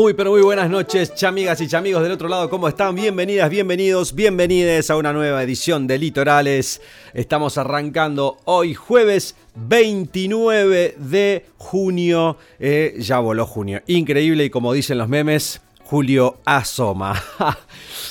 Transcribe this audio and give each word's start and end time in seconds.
Muy 0.00 0.14
pero 0.14 0.30
muy 0.30 0.42
buenas 0.42 0.70
noches, 0.70 1.12
chamigas 1.16 1.60
y 1.60 1.66
chamigos 1.66 2.04
del 2.04 2.12
otro 2.12 2.28
lado, 2.28 2.48
¿cómo 2.48 2.68
están? 2.68 2.94
Bienvenidas, 2.94 3.50
bienvenidos, 3.50 4.14
bienvenides 4.14 4.90
a 4.90 4.96
una 4.96 5.12
nueva 5.12 5.42
edición 5.42 5.88
de 5.88 5.98
Litorales. 5.98 6.80
Estamos 7.14 7.58
arrancando 7.58 8.36
hoy 8.44 8.74
jueves 8.74 9.34
29 9.56 10.94
de 10.98 11.46
junio. 11.56 12.36
Eh, 12.60 12.94
ya 13.00 13.18
voló 13.18 13.44
junio. 13.44 13.82
Increíble 13.88 14.44
y 14.44 14.50
como 14.50 14.72
dicen 14.72 14.98
los 14.98 15.08
memes, 15.08 15.60
Julio 15.88 16.36
asoma. 16.44 17.14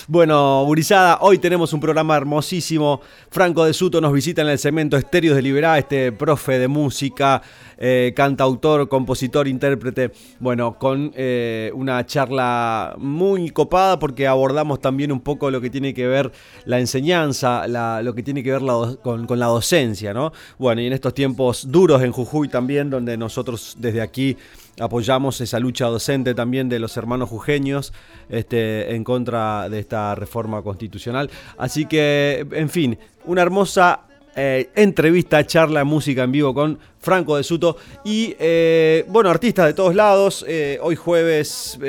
bueno, 0.08 0.66
Burizada, 0.66 1.20
hoy 1.22 1.38
tenemos 1.38 1.74
un 1.74 1.80
programa 1.80 2.18
hermosísimo. 2.18 3.02
Franco 3.30 3.66
de 3.66 3.74
Suto 3.74 4.02
nos 4.02 4.12
visita 4.14 4.42
en 4.42 4.48
el 4.48 4.58
cemento 4.58 4.98
Estéreos 4.98 5.36
de 5.36 5.44
Liberá, 5.44 5.78
este 5.78 6.12
profe 6.12 6.58
de 6.58 6.68
música, 6.68 7.40
eh, 7.78 8.14
cantautor, 8.16 8.90
compositor, 8.90 9.48
intérprete. 9.48 10.10
Bueno, 10.40 10.80
con 10.80 11.12
eh, 11.16 11.72
una 11.76 12.04
charla 12.04 12.96
muy 12.98 13.52
copada 13.52 14.00
porque 14.00 14.26
abordamos 14.26 14.80
también 14.80 15.12
un 15.12 15.22
poco 15.22 15.52
lo 15.52 15.62
que 15.62 15.70
tiene 15.70 15.94
que 15.94 16.08
ver 16.08 16.32
la 16.66 16.80
enseñanza, 16.80 17.68
lo 18.02 18.16
que 18.16 18.24
tiene 18.24 18.42
que 18.42 18.54
ver 18.54 18.64
con, 19.04 19.28
con 19.28 19.38
la 19.38 19.46
docencia, 19.46 20.16
¿no? 20.16 20.32
Bueno, 20.58 20.82
y 20.82 20.88
en 20.88 20.94
estos 20.94 21.14
tiempos 21.14 21.72
duros 21.72 22.02
en 22.02 22.12
Jujuy 22.12 22.48
también, 22.48 22.90
donde 22.90 23.18
nosotros 23.18 23.76
desde 23.78 24.02
aquí 24.02 24.36
apoyamos 24.80 25.42
esa 25.42 25.60
lucha 25.60 25.86
docente 25.86 26.34
también 26.34 26.70
de 26.70 26.80
los 26.80 26.98
hermanos 26.98 27.30
jujeños 27.30 27.94
este, 28.30 28.96
en 28.96 29.04
contra 29.04 29.70
de 29.70 29.80
esta 29.80 30.16
reforma 30.16 30.62
constitucional. 30.62 31.30
Así 31.58 31.86
que, 31.86 32.46
en 32.52 32.70
fin, 32.70 32.98
una 33.26 33.42
hermosa 33.42 34.07
eh, 34.40 34.70
entrevista, 34.76 35.44
charla, 35.48 35.84
música 35.84 36.22
en 36.22 36.32
vivo 36.32 36.54
con 36.54 36.78
Franco 37.00 37.38
de 37.38 37.44
Suto. 37.44 37.76
Y 38.06 38.36
eh, 38.38 39.04
bueno, 39.08 39.32
artistas 39.32 39.66
de 39.66 39.74
todos 39.74 39.96
lados. 39.96 40.46
Eh, 40.48 40.78
hoy 40.80 40.96
jueves 40.96 41.80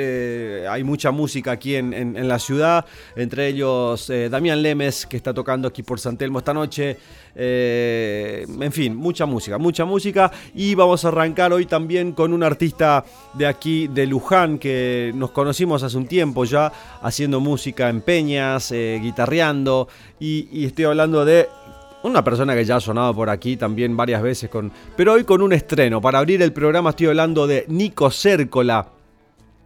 hay 0.67 0.83
mucha 0.83 1.11
música 1.11 1.51
aquí 1.51 1.75
en, 1.75 2.27
la 2.27 2.39
ciudad. 2.39 2.85
Entre 3.15 3.49
ellos 3.49 4.11
Damián 4.31 4.63
Lemes, 4.63 5.05
que 5.05 5.17
está 5.17 5.31
tocando 5.31 5.67
aquí 5.67 5.83
por 5.83 5.99
San 5.99 6.17
Telmo 6.17 6.39
esta 6.39 6.51
noche. 6.55 6.97
en 7.35 8.71
fin, 8.71 8.95
mucha 8.95 9.27
música, 9.27 9.59
mucha 9.59 9.85
música. 9.85 10.31
Y 10.55 10.73
vamos 10.73 11.05
a 11.05 11.09
arrancar 11.09 11.53
hoy 11.53 11.67
también 11.67 12.13
con 12.13 12.33
un 12.33 12.41
artista 12.41 13.05
de 13.35 13.45
aquí, 13.45 13.87
de 13.87 14.07
Luján, 14.07 14.57
que 14.57 15.11
nos 15.13 15.29
conocimos 15.29 15.83
hace 15.83 15.97
un 15.97 16.07
tiempo 16.07 16.45
ya, 16.45 16.71
haciendo 17.03 17.39
música 17.39 17.89
en 17.89 18.01
peñas, 18.01 18.71
guitarreando. 18.71 19.87
y 20.19 20.65
estoy 20.65 20.85
hablando 20.85 21.23
de 21.25 21.47
una 22.03 22.23
persona 22.23 22.55
que 22.55 22.65
ya 22.65 22.77
ha 22.77 22.79
sonado 22.79 23.13
por 23.13 23.29
aquí 23.29 23.57
también 23.57 23.95
varias 23.97 24.21
veces, 24.21 24.49
con, 24.49 24.71
pero 24.95 25.13
hoy 25.13 25.23
con 25.23 25.41
un 25.41 25.53
estreno. 25.53 26.01
Para 26.01 26.19
abrir 26.19 26.41
el 26.41 26.53
programa 26.53 26.91
estoy 26.91 27.07
hablando 27.07 27.47
de 27.47 27.65
Nico 27.67 28.09
Cércola, 28.11 28.89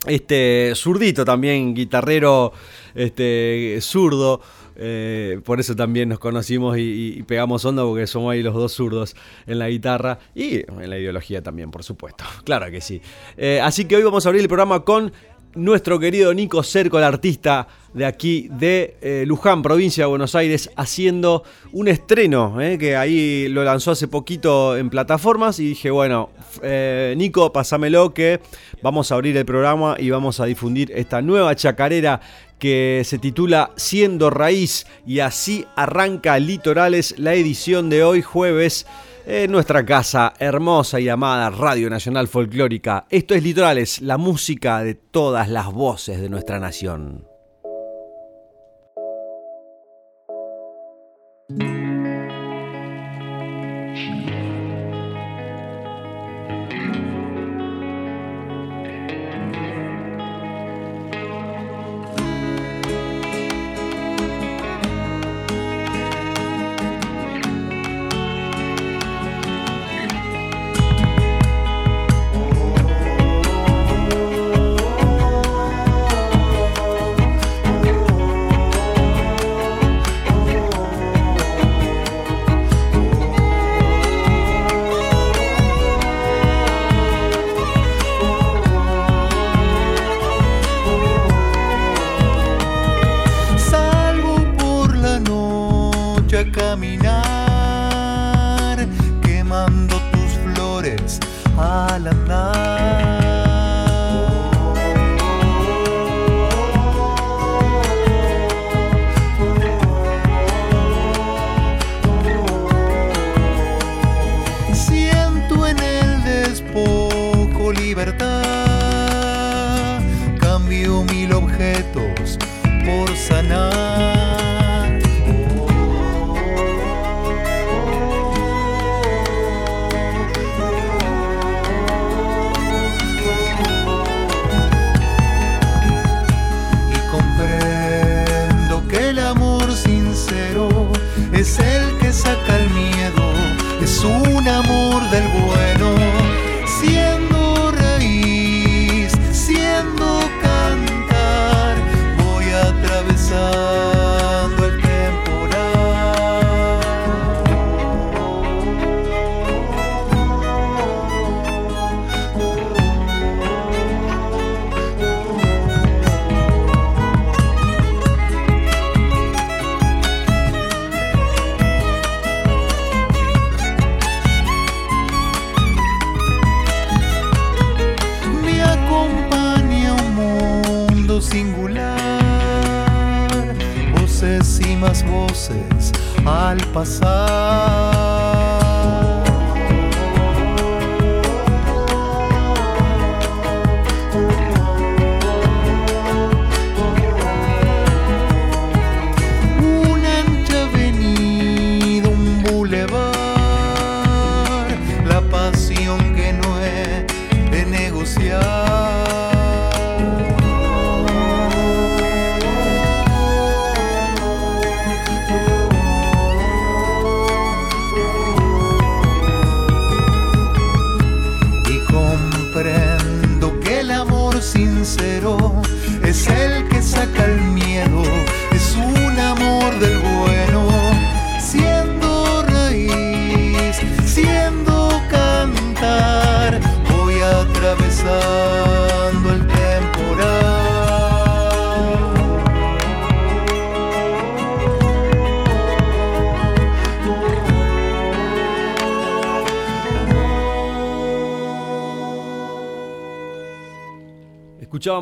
este 0.06 0.73
zurdito 0.75 1.23
también, 1.23 1.73
guitarrero 1.73 2.53
este, 2.95 3.78
zurdo. 3.81 4.42
Eh, 4.75 5.40
por 5.45 5.59
eso 5.59 5.75
también 5.75 6.09
nos 6.09 6.18
conocimos 6.18 6.78
y, 6.80 7.24
pegamos 7.28 7.63
onda 7.63 7.84
porque 7.84 8.07
somos 8.07 8.34
ahí 8.34 8.41
los 8.41 8.56
dos 8.56 8.74
zurdos 8.74 9.16
en 9.46 9.59
la 9.59 9.69
guitarra 9.69 10.18
y 10.34 10.56
en 10.56 10.90
la 10.90 10.97
ideología 10.97 11.44
también, 11.44 11.69
por 11.69 11.84
supuesto. 11.84 12.24
Claro 12.44 12.69
que 12.72 12.81
sí. 12.81 13.02
Eh, 13.38 13.62
así 13.62 13.86
que 13.86 13.96
hoy 13.96 14.03
vamos 14.03 14.25
a 14.25 14.30
abrir 14.30 14.41
el 14.41 14.47
programa 14.47 14.81
con 14.81 15.13
nuestro 15.56 16.00
querido 16.00 16.34
Nico 16.34 16.64
Cerco, 16.64 16.97
el 16.97 17.03
artista 17.03 17.68
de 17.94 18.06
aquí 18.06 18.47
de 18.52 18.96
eh, 19.02 19.24
Luján, 19.28 19.62
provincia 19.62 20.03
de 20.03 20.09
Buenos 20.09 20.36
Aires, 20.36 20.69
haciendo 20.75 21.44
un 21.72 21.88
estreno, 21.88 22.59
eh, 22.59 22.78
que 22.78 22.96
ahí 22.96 23.47
lo 23.50 23.63
lanzó 23.63 23.92
hace 23.92 24.08
poquito 24.08 24.75
en 24.78 24.90
plataformas 24.90 25.59
y 25.59 25.68
dije, 25.68 25.92
bueno, 25.92 26.30
eh, 26.62 27.13
Nico, 27.18 27.53
pásamelo 27.53 28.13
que 28.13 28.40
vamos 28.81 29.12
a 29.12 29.16
abrir 29.16 29.38
el 29.38 29.46
programa 29.46 29.96
y 30.00 30.09
vamos 30.09 30.40
a 30.40 30.46
difundir 30.46 30.92
esta 30.96 31.22
nueva 31.22 31.56
chacarera 31.56 32.19
que 32.58 33.02
se 33.06 33.19
titula 33.19 33.72
Siendo 33.75 34.30
Raíz 34.30 34.88
y 35.06 35.19
así 35.19 35.66
arranca 35.75 36.40
Litorales 36.40 37.16
la 37.19 37.34
edición 37.34 37.90
de 37.90 38.03
hoy 38.03 38.22
jueves 38.22 38.86
en 39.25 39.51
nuestra 39.51 39.85
casa 39.85 40.34
hermosa 40.39 41.00
y 41.00 41.09
amada 41.09 41.50
Radio 41.50 41.89
Nacional 41.89 42.28
Folclórica. 42.28 43.06
Esto 43.09 43.35
es 43.35 43.44
Litorales, 43.44 44.01
la 44.01 44.17
música 44.17 44.84
de 44.84 44.95
todas 44.95 45.50
las 45.50 45.72
voces 45.72 46.22
de 46.22 46.29
nuestra 46.29 46.59
nación. 46.59 47.32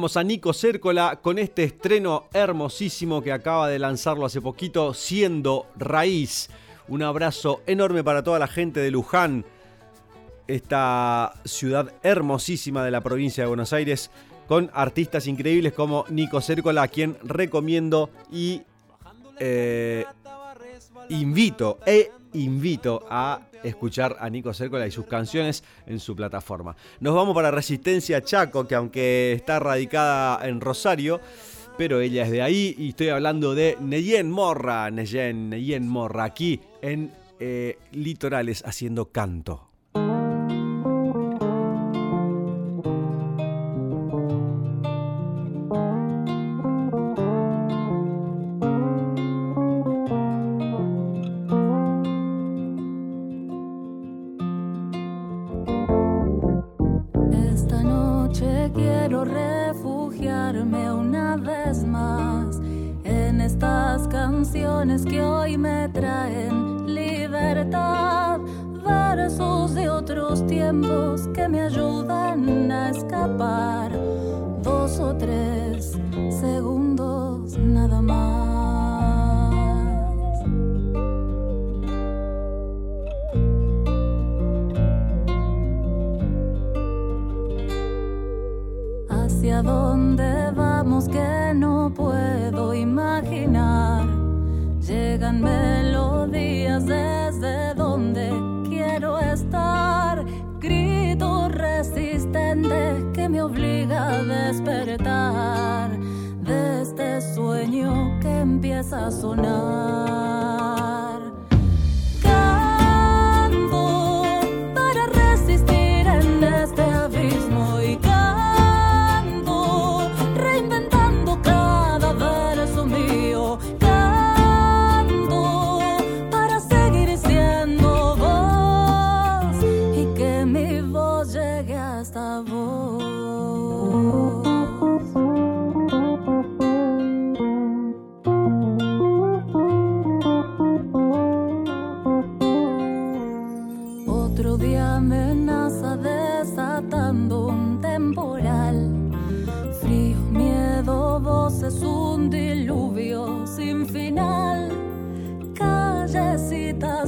A 0.01 0.23
Nico 0.23 0.51
Cércola 0.51 1.19
con 1.21 1.37
este 1.37 1.63
estreno 1.63 2.25
hermosísimo 2.33 3.21
que 3.21 3.31
acaba 3.31 3.69
de 3.69 3.77
lanzarlo 3.77 4.25
hace 4.25 4.41
poquito, 4.41 4.95
siendo 4.95 5.67
raíz. 5.75 6.49
Un 6.87 7.03
abrazo 7.03 7.61
enorme 7.67 8.03
para 8.03 8.23
toda 8.23 8.39
la 8.39 8.47
gente 8.47 8.79
de 8.79 8.89
Luján, 8.89 9.45
esta 10.47 11.35
ciudad 11.45 11.93
hermosísima 12.01 12.83
de 12.83 12.89
la 12.89 13.01
provincia 13.01 13.43
de 13.43 13.49
Buenos 13.49 13.73
Aires, 13.73 14.09
con 14.47 14.71
artistas 14.73 15.27
increíbles 15.27 15.73
como 15.73 16.05
Nico 16.09 16.41
Cércola, 16.41 16.81
a 16.81 16.87
quien 16.87 17.15
recomiendo 17.21 18.09
y 18.31 18.63
eh, 19.39 20.03
invito 21.09 21.77
e 21.85 22.09
invito 22.33 23.05
a 23.09 23.41
escuchar 23.63 24.17
a 24.19 24.29
Nico 24.29 24.53
Cércola 24.53 24.87
y 24.87 24.91
sus 24.91 25.05
canciones 25.05 25.63
en 25.85 25.99
su 25.99 26.15
plataforma. 26.15 26.75
Nos 26.99 27.15
vamos 27.15 27.35
para 27.35 27.51
Resistencia 27.51 28.21
Chaco, 28.21 28.67
que 28.67 28.75
aunque 28.75 29.33
está 29.33 29.59
radicada 29.59 30.47
en 30.47 30.61
Rosario, 30.61 31.19
pero 31.77 31.99
ella 31.99 32.23
es 32.23 32.31
de 32.31 32.41
ahí 32.41 32.75
y 32.77 32.89
estoy 32.89 33.09
hablando 33.09 33.55
de 33.55 33.77
Neyen 33.79 34.29
Morra, 34.29 34.91
Neyen, 34.91 35.49
Neyen 35.49 35.87
Morra, 35.87 36.25
aquí 36.25 36.59
en 36.81 37.11
eh, 37.39 37.77
Litorales 37.91 38.63
haciendo 38.65 39.11
canto. 39.11 39.70
Que 64.99 65.21
hoy 65.21 65.57
me 65.57 65.87
traen 65.87 66.93
libertad, 66.93 68.41
versos 68.85 69.73
de 69.73 69.89
otros 69.89 70.45
tiempos 70.47 71.29
que 71.33 71.47
me 71.47 71.61
ayudan 71.61 72.69
a 72.69 72.89
escapar, 72.89 73.80
empieza 108.51 109.07
a 109.07 109.11
sonar. 109.11 110.60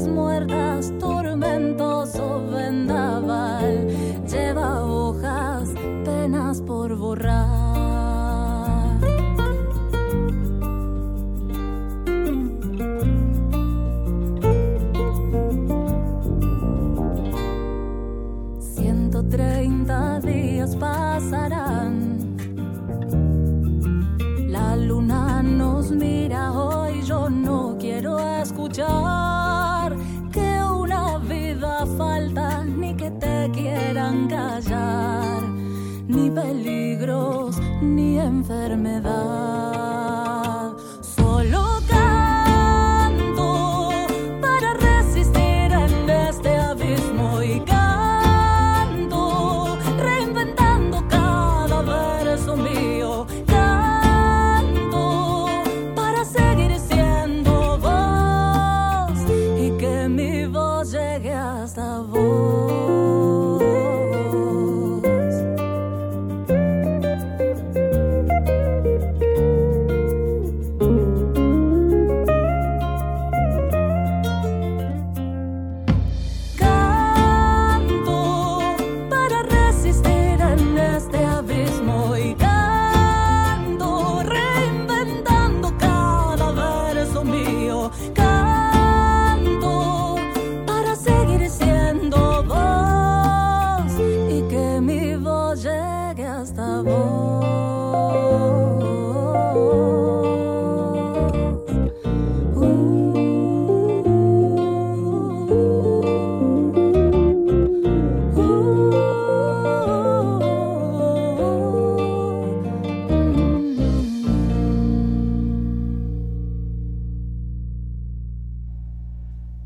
muerdas 0.01 0.91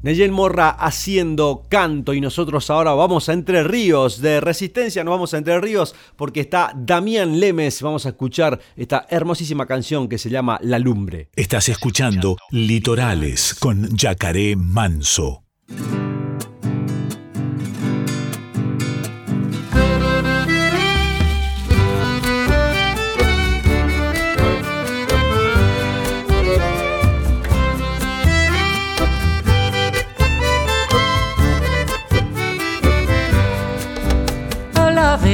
Neyen 0.07 0.31
Morra 0.31 0.69
haciendo 0.69 1.65
canto 1.67 2.13
y 2.13 2.21
nosotros 2.21 2.69
ahora 2.69 2.93
vamos 2.93 3.27
a 3.27 3.33
Entre 3.33 3.61
Ríos. 3.61 4.21
De 4.21 4.39
Resistencia 4.39 5.03
nos 5.03 5.11
vamos 5.11 5.33
a 5.33 5.37
Entre 5.37 5.59
Ríos 5.59 5.93
porque 6.15 6.39
está 6.39 6.71
Damián 6.73 7.41
Lemes. 7.41 7.81
Vamos 7.81 8.05
a 8.05 8.09
escuchar 8.09 8.57
esta 8.77 9.05
hermosísima 9.09 9.65
canción 9.65 10.07
que 10.07 10.17
se 10.17 10.29
llama 10.29 10.59
La 10.63 10.79
Lumbre. 10.79 11.27
Estás 11.35 11.67
escuchando 11.67 12.37
Litorales 12.51 13.53
con 13.53 13.97
Yacaré 13.97 14.55
Manso. 14.55 15.43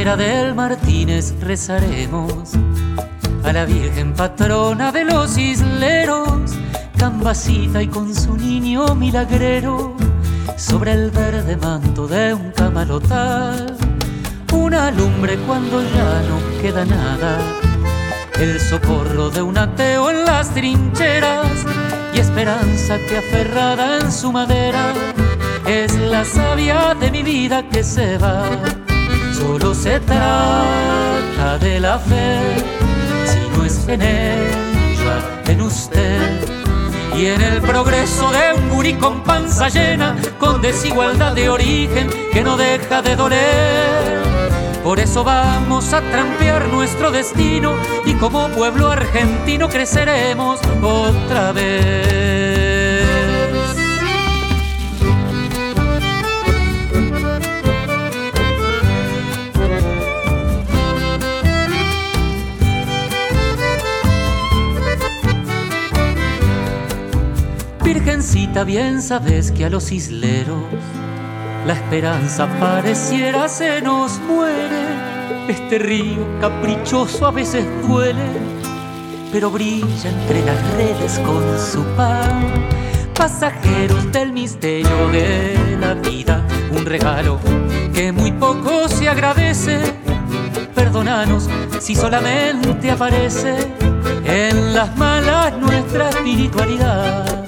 Del 0.03 0.53
Martínez 0.53 1.33
rezaremos 1.39 2.51
a 3.41 3.53
la 3.53 3.63
Virgen 3.63 4.13
patrona 4.13 4.91
de 4.91 5.05
los 5.05 5.38
isleros, 5.38 6.51
cambacita 6.98 7.81
y 7.81 7.88
con 7.88 8.13
su 8.13 8.36
niño 8.36 8.95
milagrero, 8.95 9.95
sobre 10.57 10.91
el 10.91 11.10
verde 11.10 11.55
manto 11.55 12.05
de 12.05 12.33
un 12.33 12.51
camalotal, 12.51 13.77
una 14.51 14.91
lumbre 14.91 15.38
cuando 15.48 15.81
ya 15.81 16.22
no 16.27 16.62
queda 16.62 16.83
nada, 16.83 17.38
el 18.41 18.60
socorro 18.60 19.29
de 19.29 19.41
un 19.41 19.57
ateo 19.57 20.10
en 20.10 20.25
las 20.25 20.50
trincheras 20.53 21.65
y 22.13 22.19
esperanza 22.19 22.98
que 23.07 23.19
aferrada 23.19 24.00
en 24.00 24.12
su 24.12 24.33
madera 24.33 24.93
es 25.65 25.98
la 25.98 26.25
savia 26.25 26.93
de 26.93 27.10
mi 27.10 27.24
vida 27.24 27.63
que 27.69 27.86
se 27.86 28.17
va 28.17 28.43
Solo 29.43 29.75
se 29.75 30.00
trata 30.00 31.57
de 31.59 31.77
la 31.77 32.00
fe, 32.00 32.39
si 33.25 33.39
no 33.50 33.65
es 33.65 33.85
en 33.89 34.01
ella, 34.01 35.41
en 35.47 35.62
usted. 35.62 36.47
Y 37.17 37.25
en 37.25 37.41
el 37.41 37.62
progreso 37.62 38.31
de 38.31 38.53
un 38.53 38.69
gurí 38.69 38.93
con 38.93 39.21
panza 39.21 39.67
llena, 39.67 40.15
con 40.39 40.62
desigualdad 40.62 41.33
de 41.33 41.50
origen 41.50 42.09
que 42.31 42.41
no 42.41 42.55
deja 42.55 43.01
de 43.01 43.17
doler. 43.17 44.23
Por 44.81 45.01
eso 45.01 45.25
vamos 45.25 45.91
a 45.91 46.00
trampear 46.00 46.69
nuestro 46.69 47.12
destino 47.12 47.73
y 48.05 48.13
como 48.13 48.47
pueblo 48.47 48.91
argentino 48.91 49.67
creceremos 49.67 50.62
otra 50.81 51.51
vez. 51.51 52.23
Bien 68.65 69.01
sabes 69.01 69.51
que 69.51 69.65
a 69.65 69.70
los 69.70 69.91
isleros 69.91 70.63
la 71.67 71.74
esperanza 71.74 72.48
pareciera 72.60 73.50
se 73.50 73.82
nos 73.82 74.20
muere. 74.20 74.86
Este 75.50 75.79
río 75.79 76.25
caprichoso 76.39 77.27
a 77.27 77.32
veces 77.32 77.65
duele, 77.86 78.24
pero 79.34 79.51
brilla 79.51 80.10
entre 80.10 80.46
las 80.46 80.74
redes 80.75 81.20
con 81.20 81.43
su 81.60 81.84
pan. 81.98 82.46
Pasajeros 83.13 84.10
del 84.13 84.32
misterio 84.32 85.10
de 85.10 85.77
la 85.79 85.93
vida, 85.96 86.41
un 86.72 86.86
regalo 86.86 87.39
que 87.93 88.13
muy 88.13 88.32
poco 88.32 88.88
se 88.88 89.10
agradece. 89.10 89.79
Perdónanos 90.74 91.50
si 91.79 91.96
solamente 91.96 92.89
aparece 92.89 93.55
en 94.25 94.74
las 94.74 94.96
malas 94.96 95.53
nuestra 95.58 96.10
espiritualidad 96.10 97.42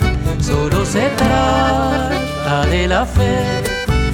Solo 0.45 0.85
se 0.85 1.09
trata 1.17 2.65
de 2.67 2.87
la 2.87 3.03
fe, 3.03 3.63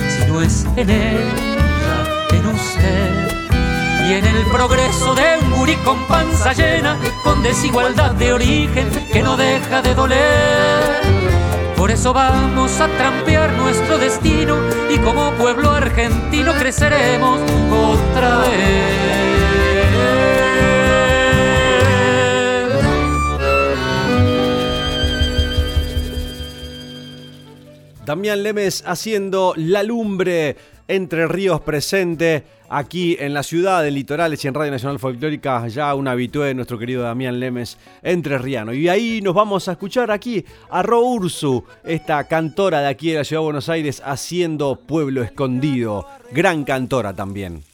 si 0.08 0.32
no 0.32 0.42
es 0.42 0.66
en 0.78 0.90
ella, 0.90 2.28
en 2.32 2.46
usted. 2.46 4.08
Y 4.08 4.14
en 4.14 4.26
el 4.26 4.46
progreso 4.46 5.14
de 5.14 5.40
un 5.42 5.52
gurí 5.52 5.76
con 5.84 6.08
panza 6.08 6.54
llena, 6.54 6.98
con 7.26 7.44
desigualdad 7.44 8.12
de 8.12 8.32
origen 8.32 8.90
que 9.12 9.22
no 9.22 9.36
deja 9.36 9.82
de 9.82 9.94
doler. 9.94 11.02
Por 11.76 11.92
eso 11.92 12.14
vamos 12.14 12.80
a 12.80 12.88
trampear 12.88 13.52
nuestro 13.52 13.98
destino 13.98 14.56
y 14.90 15.00
como 15.00 15.32
pueblo 15.34 15.72
argentino 15.72 16.54
creceremos 16.54 17.42
otra 17.74 18.38
vez. 18.38 19.31
Damián 28.06 28.42
Lemes 28.42 28.84
haciendo 28.88 29.54
la 29.56 29.84
lumbre 29.84 30.56
entre 30.88 31.28
ríos 31.28 31.62
presente 31.62 32.44
aquí 32.68 33.16
en 33.20 33.34
la 33.34 33.44
ciudad 33.44 33.84
de 33.84 33.92
Litorales 33.92 34.44
y 34.44 34.48
en 34.48 34.54
Radio 34.54 34.72
Nacional 34.72 34.98
Folclórica, 34.98 35.68
ya 35.68 35.94
un 35.94 36.08
habitué 36.08 36.48
de 36.48 36.54
nuestro 36.56 36.80
querido 36.80 37.04
Damián 37.04 37.40
Lemes 37.40 37.78
entre 38.02 38.38
Riano. 38.38 38.74
Y 38.74 38.90
ahí 38.90 39.22
nos 39.22 39.36
vamos 39.36 39.68
a 39.68 39.74
escuchar 39.74 40.10
aquí 40.10 40.44
a 40.70 40.82
Ro 40.82 41.02
Ursu, 41.02 41.64
esta 41.84 42.24
cantora 42.28 42.82
de 42.82 42.88
aquí 42.88 43.12
de 43.12 43.20
la 43.20 43.24
ciudad 43.24 43.42
de 43.42 43.46
Buenos 43.46 43.70
Aires, 43.70 44.02
haciendo 44.04 44.76
Pueblo 44.76 45.22
Escondido. 45.22 46.08
Gran 46.32 46.64
cantora 46.64 47.14
también. 47.14 47.71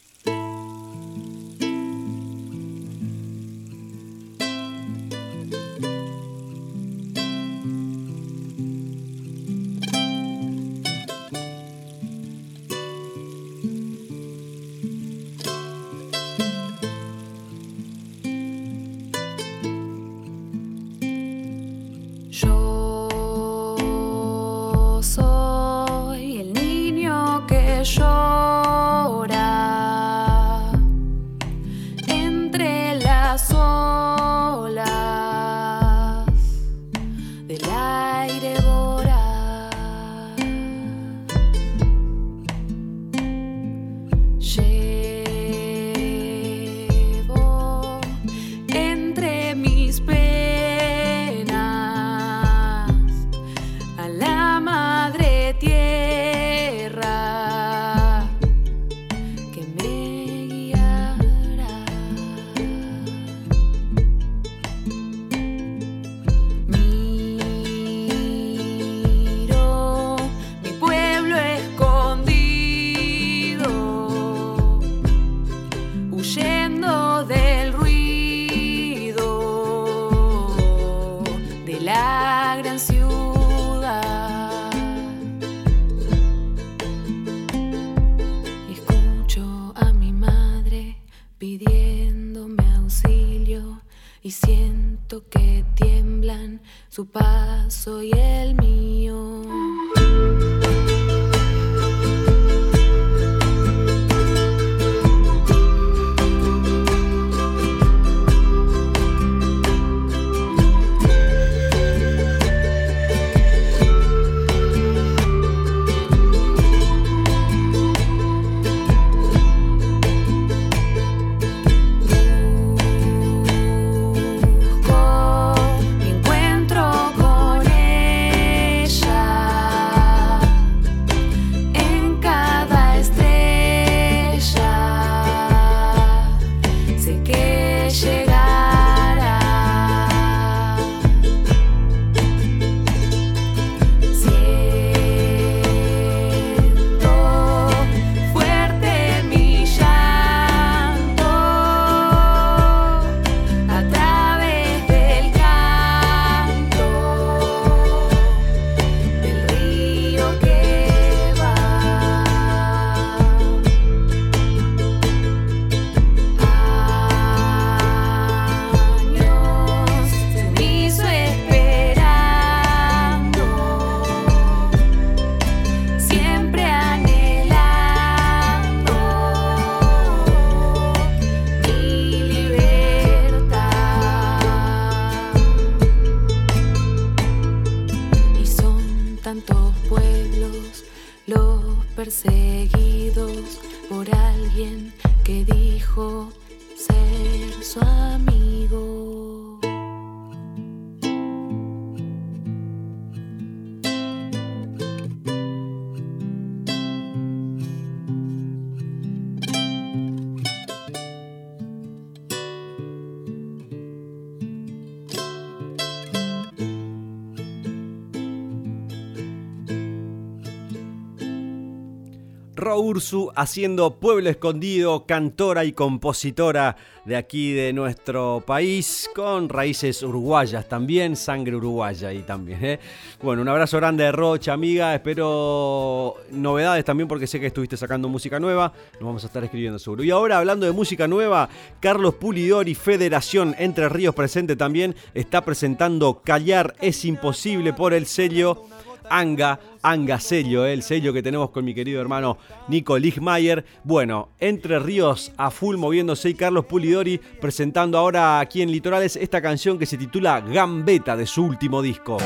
Ursu 222.79 223.31
haciendo 223.35 223.95
Pueblo 223.95 224.29
Escondido, 224.29 225.05
cantora 225.05 225.65
y 225.65 225.73
compositora 225.73 226.75
de 227.05 227.15
aquí 227.15 227.53
de 227.53 227.71
nuestro 227.71 228.43
país, 228.45 229.09
con 229.15 229.47
raíces 229.47 230.03
uruguayas 230.03 230.67
también, 230.67 231.15
sangre 231.15 231.55
uruguaya 231.55 232.11
y 232.11 232.23
también. 232.23 232.65
¿eh? 232.65 232.79
Bueno, 233.21 233.41
un 233.41 233.47
abrazo 233.47 233.77
grande 233.77 234.03
de 234.03 234.11
Rocha, 234.11 234.51
amiga. 234.51 234.93
Espero 234.93 236.15
novedades 236.31 236.83
también 236.83 237.07
porque 237.07 237.25
sé 237.25 237.39
que 237.39 237.47
estuviste 237.47 237.77
sacando 237.77 238.09
música 238.09 238.41
nueva. 238.41 238.73
Nos 238.95 239.03
vamos 239.03 239.23
a 239.23 239.27
estar 239.27 239.43
escribiendo 239.43 239.79
seguro. 239.79 240.03
Y 240.03 240.11
ahora, 240.11 240.37
hablando 240.37 240.65
de 240.65 240.73
música 240.73 241.07
nueva, 241.07 241.47
Carlos 241.79 242.15
Pulidori, 242.15 242.75
Federación 242.75 243.55
Entre 243.57 243.87
Ríos 243.87 244.13
presente 244.13 244.57
también, 244.57 244.93
está 245.13 245.45
presentando 245.45 246.21
Callar 246.23 246.75
es 246.81 247.05
imposible 247.05 247.71
por 247.71 247.93
el 247.93 248.05
sello. 248.05 248.65
Anga, 249.09 249.59
Anga 249.81 250.19
sello, 250.19 250.65
el 250.65 250.83
sello 250.83 251.13
que 251.13 251.23
tenemos 251.23 251.49
con 251.51 251.65
mi 251.65 251.73
querido 251.73 252.01
hermano 252.01 252.37
Nico 252.67 252.97
Ligmayer. 252.97 253.65
Bueno, 253.83 254.29
Entre 254.39 254.79
Ríos 254.79 255.31
a 255.37 255.51
full 255.51 255.77
moviéndose 255.77 256.29
y 256.29 256.33
Carlos 256.33 256.65
Pulidori 256.65 257.19
presentando 257.39 257.97
ahora 257.97 258.39
aquí 258.39 258.61
en 258.61 258.71
Litorales 258.71 259.15
esta 259.15 259.41
canción 259.41 259.77
que 259.79 259.85
se 259.85 259.97
titula 259.97 260.41
Gambeta 260.41 261.15
de 261.15 261.25
su 261.25 261.43
último 261.43 261.81
disco. 261.81 262.17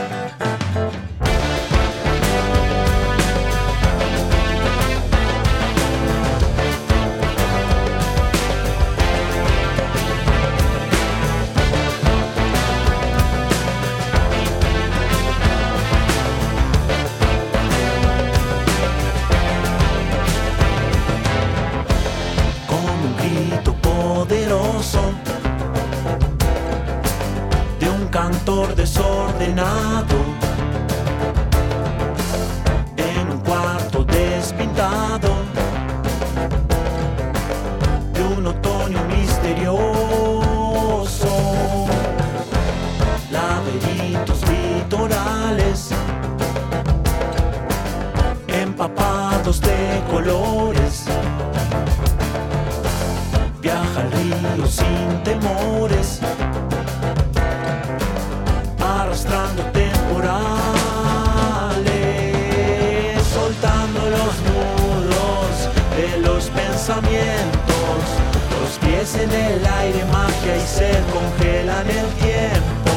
En 69.24 69.32
el 69.32 69.66
aire, 69.66 70.04
magia 70.06 70.58
y 70.58 70.68
se 70.78 70.92
congelan 71.14 71.88
el 71.90 72.08
tiempo, 72.26 72.94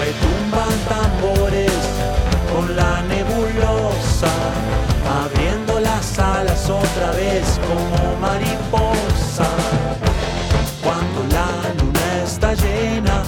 retumban 0.00 0.76
tambores 0.88 1.72
con 2.52 2.74
la 2.74 3.02
nebulosa, 3.02 4.32
abriendo 5.22 5.80
las 5.80 6.18
alas 6.18 6.70
otra 6.70 7.10
vez 7.12 7.60
como 7.68 8.16
mariposa. 8.20 9.48
Cuando 10.82 11.20
la 11.36 11.48
luna 11.78 12.06
está 12.24 12.54
llena, 12.54 13.22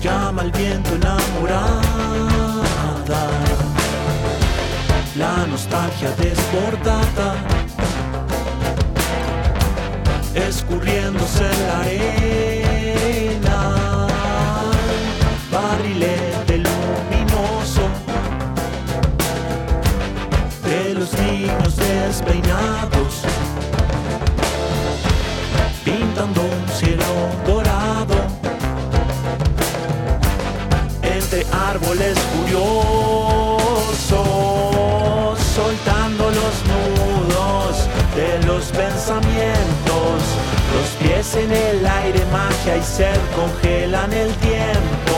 llama 0.00 0.42
al 0.42 0.52
viento 0.52 0.94
enamorada. 0.94 1.80
La 5.16 5.46
nostalgia 5.46 6.10
desbordada, 6.12 7.29
pintando 25.84 26.40
un 26.42 26.68
cielo 26.78 27.04
dorado 27.46 28.14
entre 31.02 31.46
árboles 31.52 32.18
furiosos, 32.32 32.98
soltando 35.54 36.30
los 36.30 36.54
nudos 36.70 37.88
de 38.14 38.46
los 38.46 38.64
pensamientos. 38.66 40.16
Los 40.74 40.88
pies 41.00 41.34
en 41.34 41.50
el 41.50 41.86
aire, 41.86 42.24
magia 42.32 42.76
y 42.76 42.82
ser 42.82 43.18
congelan 43.34 44.12
el 44.12 44.32
tiempo. 44.34 45.16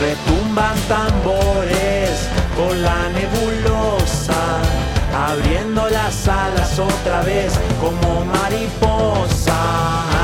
Retumban 0.00 0.76
tambores 0.88 2.28
con 2.56 2.82
la 2.82 3.08
nebulosa, 3.10 4.42
abriendo 5.28 5.75
las 5.96 6.28
alas 6.28 6.78
otra 6.78 7.22
vez 7.22 7.58
como 7.80 8.24
mariposa. 8.26 10.15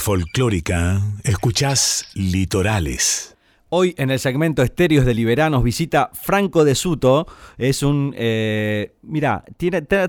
Folclórica, 0.00 1.02
escuchás 1.24 2.06
Litorales. 2.14 3.36
Hoy 3.68 3.94
en 3.98 4.10
el 4.10 4.18
segmento 4.18 4.62
Estéreos 4.62 5.04
de 5.04 5.12
Liberanos 5.14 5.62
visita 5.62 6.10
Franco 6.14 6.64
de 6.64 6.74
Suto. 6.74 7.26
Es 7.58 7.82
un. 7.82 8.14
Eh, 8.16 8.94
mira, 9.02 9.44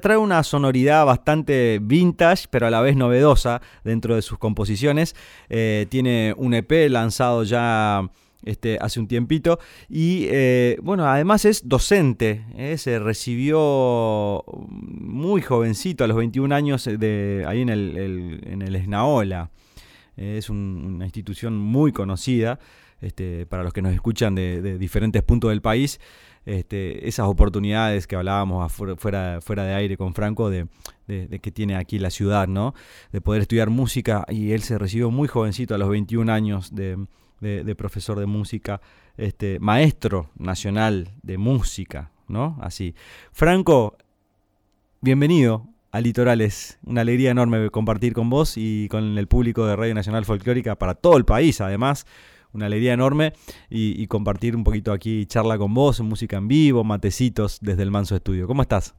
trae 0.02 0.18
una 0.18 0.44
sonoridad 0.44 1.06
bastante 1.06 1.80
vintage, 1.82 2.46
pero 2.50 2.68
a 2.68 2.70
la 2.72 2.80
vez 2.82 2.96
novedosa 2.96 3.62
dentro 3.84 4.16
de 4.16 4.22
sus 4.22 4.40
composiciones. 4.40 5.14
Eh, 5.50 5.86
tiene 5.90 6.34
un 6.38 6.54
EP 6.54 6.72
lanzado 6.90 7.44
ya 7.44 8.10
este, 8.46 8.78
hace 8.82 9.00
un 9.00 9.08
tiempito. 9.08 9.60
Y 9.90 10.26
eh, 10.30 10.78
bueno, 10.82 11.06
además 11.06 11.44
es 11.46 11.68
docente. 11.68 12.46
eh, 12.56 12.78
se 12.78 12.98
recibió 12.98 14.44
muy 14.70 15.42
jovencito, 15.42 16.04
a 16.06 16.08
los 16.08 16.18
21 16.18 16.56
años, 16.56 16.86
de, 16.86 17.44
ahí 17.46 17.62
en 17.62 17.70
el, 17.70 17.98
el- 17.98 18.42
en 18.48 18.62
el 18.62 18.76
Esnaola. 18.78 19.52
Es 20.18 20.50
un- 20.50 20.94
una 20.96 21.06
institución 21.06 21.58
muy 21.58 21.92
conocida 21.92 22.60
este, 23.02 23.46
para 23.48 23.64
los 23.64 23.74
que 23.74 23.82
nos 23.82 23.94
escuchan 23.94 24.36
de, 24.36 24.78
diferentes 24.78 25.24
puntos 25.24 25.50
del 25.50 25.62
país. 25.62 26.00
Este, 26.46 27.08
esas 27.08 27.28
oportunidades 27.28 28.06
que 28.08 28.16
hablábamos 28.16 28.72
fuera, 28.72 29.40
de 29.40 29.74
aire 29.74 29.98
con 29.98 30.14
Franco 30.14 30.50
de, 30.50 30.68
de- 31.08 31.40
que 31.40 31.52
tiene 31.52 31.76
aquí 31.76 31.98
la 32.00 32.10
ciudad, 32.12 32.48
¿no? 32.48 32.74
De 33.12 33.22
poder 33.22 33.42
estudiar 33.44 33.70
música 33.70 34.26
y 34.30 34.52
él 34.52 34.62
se 34.62 34.78
recibió 34.78 35.10
muy 35.12 35.28
jovencito 35.28 35.74
a 35.76 35.78
los 35.78 35.90
21 35.90 36.30
años 36.30 36.76
de 36.76 37.76
profesor 37.76 38.20
de 38.20 38.26
música, 38.28 38.82
este, 39.18 39.60
maestro 39.60 40.30
nacional 40.38 41.10
de 41.24 41.38
música, 41.40 42.12
¿no? 42.28 42.58
Así. 42.62 42.94
Franco, 43.32 43.98
bienvenido 45.02 45.68
a 45.92 46.02
Litorales. 46.02 46.80
Una 46.86 47.02
alegría 47.02 47.32
enorme 47.32 47.70
compartir 47.70 48.14
con 48.14 48.30
vos 48.30 48.54
y 48.56 48.88
con 48.90 49.18
el 49.18 49.28
público 49.28 49.66
de 49.66 49.76
Radio 49.76 49.94
Nacional 49.94 50.26
Folclórica 50.26 50.76
para 50.76 50.96
todo 50.96 51.18
el 51.18 51.26
país, 51.26 51.62
además. 51.62 52.06
Una 52.54 52.66
alegría 52.66 52.94
enorme 52.94 53.32
y, 53.70 54.06
compartir 54.08 54.58
un 54.58 54.66
poquito 54.66 54.92
aquí 54.92 55.26
charla 55.26 55.58
con 55.58 55.74
vos, 55.74 56.02
música 56.02 56.36
en 56.36 56.50
vivo, 56.50 56.84
matecitos 56.84 57.60
desde 57.62 57.84
el 57.84 57.92
Manso 57.92 58.16
Estudio. 58.16 58.46
¿Cómo 58.46 58.62
estás? 58.62 58.94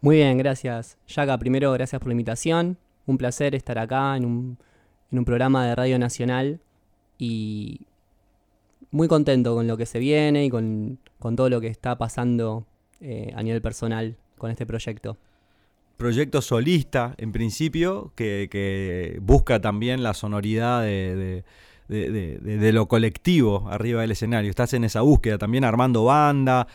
Muy 0.00 0.16
bien, 0.16 0.36
gracias. 0.36 0.98
Yaga, 1.06 1.38
primero, 1.38 1.70
gracias 1.72 2.00
por 2.00 2.08
la 2.08 2.14
invitación. 2.14 2.76
Un 3.06 3.18
placer 3.18 3.54
estar 3.54 3.78
acá 3.78 4.16
en 4.16 4.24
un, 4.24 4.58
en 5.12 5.18
un 5.18 5.24
programa 5.24 5.64
de 5.64 5.76
Radio 5.76 5.96
Nacional 6.00 6.60
y 7.18 7.82
muy 8.90 9.06
contento 9.06 9.54
con 9.54 9.68
lo 9.68 9.76
que 9.76 9.86
se 9.86 10.00
viene 10.00 10.44
y 10.44 10.50
con, 10.50 10.98
con 11.20 11.36
todo 11.36 11.48
lo 11.48 11.60
que 11.60 11.68
está 11.68 11.96
pasando 11.98 12.66
eh, 13.00 13.32
a 13.36 13.44
nivel 13.44 13.62
personal 13.62 14.16
con 14.38 14.50
este 14.50 14.66
proyecto. 14.66 15.16
Proyecto 16.02 16.42
solista, 16.42 17.14
en 17.16 17.30
principio, 17.30 18.12
que, 18.16 18.48
que 18.50 19.18
busca 19.22 19.60
también 19.60 20.02
la 20.02 20.14
sonoridad 20.14 20.82
de, 20.82 21.14
de- 21.14 21.44
de- 21.88 22.10
de- 22.10 22.38
de- 22.38 22.58
de 22.58 22.72
lo 22.72 22.88
colectivo 22.88 23.68
arriba 23.70 24.00
del 24.00 24.10
escenario. 24.10 24.50
Estás 24.50 24.74
en 24.74 24.82
esa 24.82 25.02
búsqueda 25.02 25.38
también 25.38 25.62
armando 25.62 26.02
banda. 26.04 26.66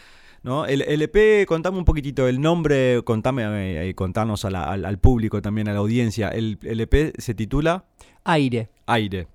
¿no? 0.44 0.66
El, 0.66 0.82
el 0.84 1.02
EP, 1.02 1.46
contame 1.46 1.78
un 1.78 1.84
poquitito 1.84 2.26
el 2.30 2.40
nombre, 2.40 3.02
contame, 3.04 3.44
eh, 3.44 3.90
eh, 3.90 3.94
contanos 3.96 4.46
a 4.46 4.50
la- 4.50 4.64
al, 4.72 4.86
al 4.86 4.98
público 4.98 5.42
también, 5.42 5.68
a 5.68 5.74
la 5.74 5.80
audiencia. 5.80 6.30
El, 6.30 6.58
el 6.64 6.80
EP 6.80 7.14
se 7.18 7.34
titula 7.34 7.84
Aire, 8.24 8.70
Aire. 8.86 9.28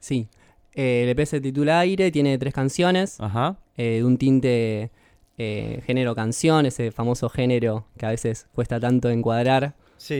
sí. 0.00 0.28
Eh, 0.72 1.02
el 1.02 1.08
EP 1.10 1.26
se 1.26 1.40
titula 1.42 1.80
Aire, 1.80 2.10
tiene 2.10 2.38
tres 2.38 2.54
canciones 2.54 3.20
Ajá. 3.20 3.58
eh, 3.76 3.96
de 3.96 4.04
un 4.04 4.16
tinte 4.16 4.90
eh, 5.38 5.82
género 5.86 6.14
canción, 6.14 6.66
ese 6.66 6.90
famoso 6.92 7.28
género 7.28 7.86
que 7.96 8.06
a 8.06 8.10
veces 8.10 8.46
cuesta 8.54 8.78
tanto 8.80 9.08
encuadrar 9.10 9.74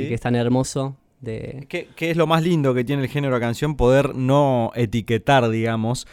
y 0.05 0.09
que 0.09 0.15
es 0.15 0.21
tan 0.21 0.35
hermoso. 0.37 0.97
De... 1.21 1.67
¿Qué, 1.69 1.89
qué 1.97 2.11
es 2.13 2.17
lo 2.17 2.27
más 2.29 2.43
lindo 2.45 2.73
que 2.75 2.85
tiene 2.85 3.03
el 3.03 3.09
género 3.09 3.39
canción? 3.41 3.77
Poder 3.77 4.15
no 4.15 4.71
etiquetar, 4.77 5.49
digamos, 5.51 6.07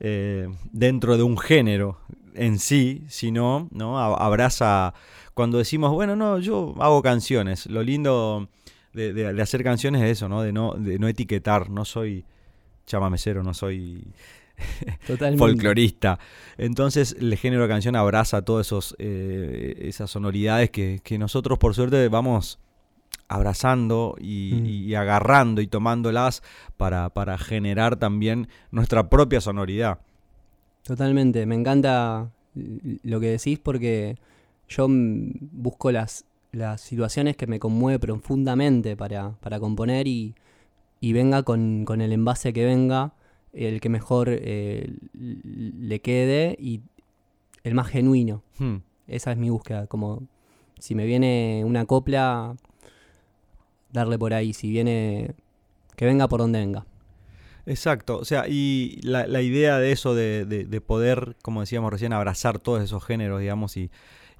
eh, 0.00 0.48
dentro 0.72 1.16
de 1.16 1.22
un 1.22 1.38
género 1.38 1.98
en 2.34 2.58
sí, 2.58 3.04
sino 3.08 3.68
¿no? 3.72 3.98
Abraza 3.98 4.92
cuando 5.34 5.56
decimos, 5.58 5.90
bueno, 5.92 6.16
no, 6.16 6.38
yo 6.38 6.74
hago 6.80 7.00
canciones. 7.02 7.64
Lo 7.66 7.82
lindo 7.82 8.48
de, 8.92 9.14
de- 9.14 9.32
de 9.32 9.42
hacer 9.42 9.64
canciones 9.64 10.02
es 10.02 10.10
eso, 10.18 10.28
¿no? 10.28 10.42
De 10.42 10.52
no, 10.52 10.74
de 10.74 10.98
no 10.98 11.08
etiquetar. 11.08 11.70
No 11.70 11.86
soy 11.86 12.24
chamamecero, 12.86 13.42
no 13.42 13.54
soy 13.54 14.04
Totalmente. 15.06 15.38
folclorista. 15.38 16.18
Entonces 16.58 17.16
el 17.18 17.36
género 17.36 17.66
canción 17.68 17.96
abraza 17.96 18.42
todas 18.42 18.66
esos, 18.66 18.94
eh, 18.98 19.76
esas 19.82 20.10
sonoridades 20.10 20.70
que, 20.70 21.00
que 21.02 21.18
nosotros 21.18 21.58
por 21.58 21.74
suerte 21.74 22.08
vamos 22.08 22.58
abrazando 23.28 24.16
y, 24.20 24.52
Mm. 24.54 24.66
y 24.66 24.94
agarrando 24.94 25.60
y 25.62 25.66
tomándolas 25.66 26.42
para, 26.76 27.08
para 27.10 27.38
generar 27.38 27.96
también 27.96 28.48
nuestra 28.70 29.08
propia 29.08 29.40
sonoridad. 29.40 29.98
Totalmente, 30.82 31.46
me 31.46 31.54
encanta 31.54 32.30
lo 32.54 33.20
que 33.20 33.28
decís 33.28 33.58
porque 33.58 34.18
yo 34.68 34.86
busco 34.90 35.90
las, 35.92 36.24
las 36.50 36.80
situaciones 36.80 37.36
que 37.36 37.46
me 37.46 37.58
conmueve 37.58 37.98
profundamente 37.98 38.96
para, 38.96 39.32
para 39.40 39.58
componer 39.60 40.06
y, 40.08 40.34
y 41.00 41.12
venga 41.12 41.42
con, 41.44 41.84
con 41.86 42.00
el 42.02 42.12
envase 42.12 42.52
que 42.52 42.64
venga, 42.66 43.14
el 43.52 43.80
que 43.80 43.88
mejor 43.88 44.28
eh, 44.30 44.92
le 45.14 46.00
quede 46.00 46.56
y 46.58 46.80
el 47.64 47.74
más 47.74 47.88
genuino. 47.88 48.42
Hmm. 48.58 48.76
Esa 49.06 49.32
es 49.32 49.38
mi 49.38 49.50
búsqueda, 49.50 49.86
como 49.86 50.22
si 50.78 50.94
me 50.94 51.04
viene 51.06 51.62
una 51.66 51.84
copla, 51.86 52.56
darle 53.92 54.18
por 54.18 54.32
ahí, 54.34 54.52
si 54.52 54.70
viene, 54.70 55.34
que 55.96 56.06
venga 56.06 56.28
por 56.28 56.40
donde 56.40 56.60
venga. 56.60 56.86
Exacto, 57.66 58.18
o 58.18 58.24
sea, 58.24 58.46
y 58.48 58.98
la, 59.02 59.26
la 59.28 59.40
idea 59.42 59.78
de 59.78 59.92
eso, 59.92 60.14
de, 60.16 60.44
de- 60.46 60.64
de 60.64 60.80
poder, 60.80 61.36
como 61.42 61.60
decíamos 61.60 61.92
recién, 61.92 62.12
abrazar 62.12 62.58
todos 62.58 62.82
esos 62.82 63.04
géneros, 63.04 63.40
digamos, 63.40 63.76
y, 63.76 63.90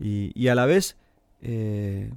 y, 0.00 0.32
y 0.34 0.48
a 0.48 0.56
la 0.56 0.66
vez 0.66 0.96
eh, 1.42 2.10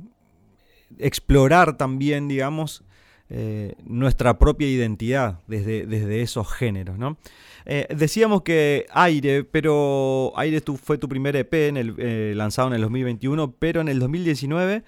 explorar 0.98 1.78
también, 1.78 2.28
digamos, 2.28 2.84
eh, 3.30 3.76
nuestra 3.84 4.38
propia 4.38 4.68
identidad 4.68 5.40
desde, 5.48 5.86
desde 5.86 6.22
esos 6.22 6.52
géneros, 6.52 6.98
¿no? 6.98 7.18
Eh, 7.66 7.88
decíamos 7.96 8.44
que 8.44 8.86
Aire, 8.92 9.44
pero 9.44 10.32
Aire 10.36 10.62
fue 10.62 10.98
tu 11.00 11.10
primer 11.10 11.36
EP 11.36 11.54
en 11.54 11.78
el, 11.78 11.96
eh, 11.98 12.34
lanzado 12.36 12.68
en 12.68 12.76
el 12.76 12.82
2021, 12.82 13.54
pero 13.58 13.82
en 13.82 13.88
el 13.88 14.00
2019 14.00 14.84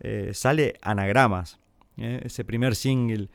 eh, 0.00 0.30
sale 0.32 0.74
Anagramas, 0.80 1.58
ese 1.98 2.44
primer 2.44 2.74
single 2.74 3.28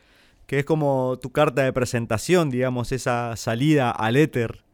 que 0.46 0.60
es 0.60 0.66
como 0.66 1.18
tu 1.22 1.32
carta 1.32 1.64
de 1.64 1.72
presentación, 1.72 2.50
digamos, 2.50 2.92
esa 2.92 3.38
salida 3.38 3.90
al 3.90 4.18
éter. 4.18 4.66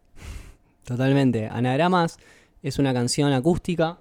Totalmente. 0.83 1.47
Anagramas 1.51 2.17
es 2.63 2.79
una 2.79 2.95
canción 2.95 3.31
acústica 3.31 3.99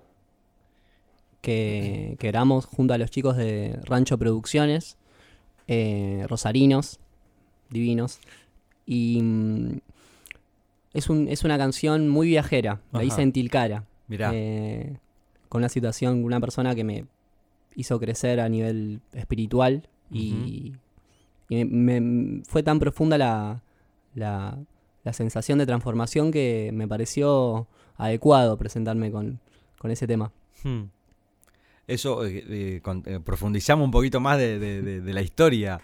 que, 1.43 2.17
que 2.19 2.33
junto 2.67 2.95
a 2.95 2.99
los 2.99 3.11
chicos 3.11 3.37
de 3.37 3.79
Rancho 3.85 4.17
Producciones, 4.17 4.97
eh, 5.69 6.25
rosarinos, 6.29 6.99
divinos. 7.71 8.21
Y 8.87 9.21
mm, 9.23 9.79
es, 10.95 11.09
un, 11.11 11.29
es 11.29 11.45
una 11.45 11.59
canción 11.59 12.09
muy 12.09 12.29
viajera. 12.29 12.81
La 12.93 13.01
Ajá. 13.01 13.05
hice 13.05 13.23
en 13.23 13.33
Tilcara. 13.33 13.85
Mirá. 14.09 14.31
eh, 14.35 14.99
con 15.49 15.61
una 15.61 15.69
situación, 15.69 16.25
una 16.25 16.41
persona 16.41 16.75
que 16.75 16.85
me 16.85 17.07
hizo 17.75 17.99
crecer 18.01 18.41
a 18.41 18.49
nivel 18.49 19.01
espiritual 19.13 19.89
y, 20.11 20.73
y 21.49 21.65
me, 21.65 22.01
me- 22.01 22.43
fue 22.45 22.63
tan 22.63 22.79
profunda 22.79 23.19
la, 23.19 23.63
la, 24.15 24.59
la 25.05 25.13
sensación 25.13 25.59
de 25.59 25.67
transformación 25.67 26.31
que 26.31 26.71
me 26.73 26.87
pareció 26.89 27.67
adecuado 27.97 28.57
presentarme 28.57 29.11
con, 29.11 29.41
con 29.79 29.91
ese 29.91 30.07
tema. 30.07 30.33
Hmm. 30.65 30.85
Eso, 31.87 32.25
eh, 32.27 32.45
eh, 32.49 32.81
con- 32.83 33.03
eh, 33.07 33.21
profundizamos 33.25 33.85
un 33.85 33.91
poquito 33.91 34.19
más 34.21 34.39
de, 34.39 34.59
de- 34.59 34.83
de- 34.83 35.01
de 35.01 35.13
la 35.13 35.23
historia. 35.23 35.81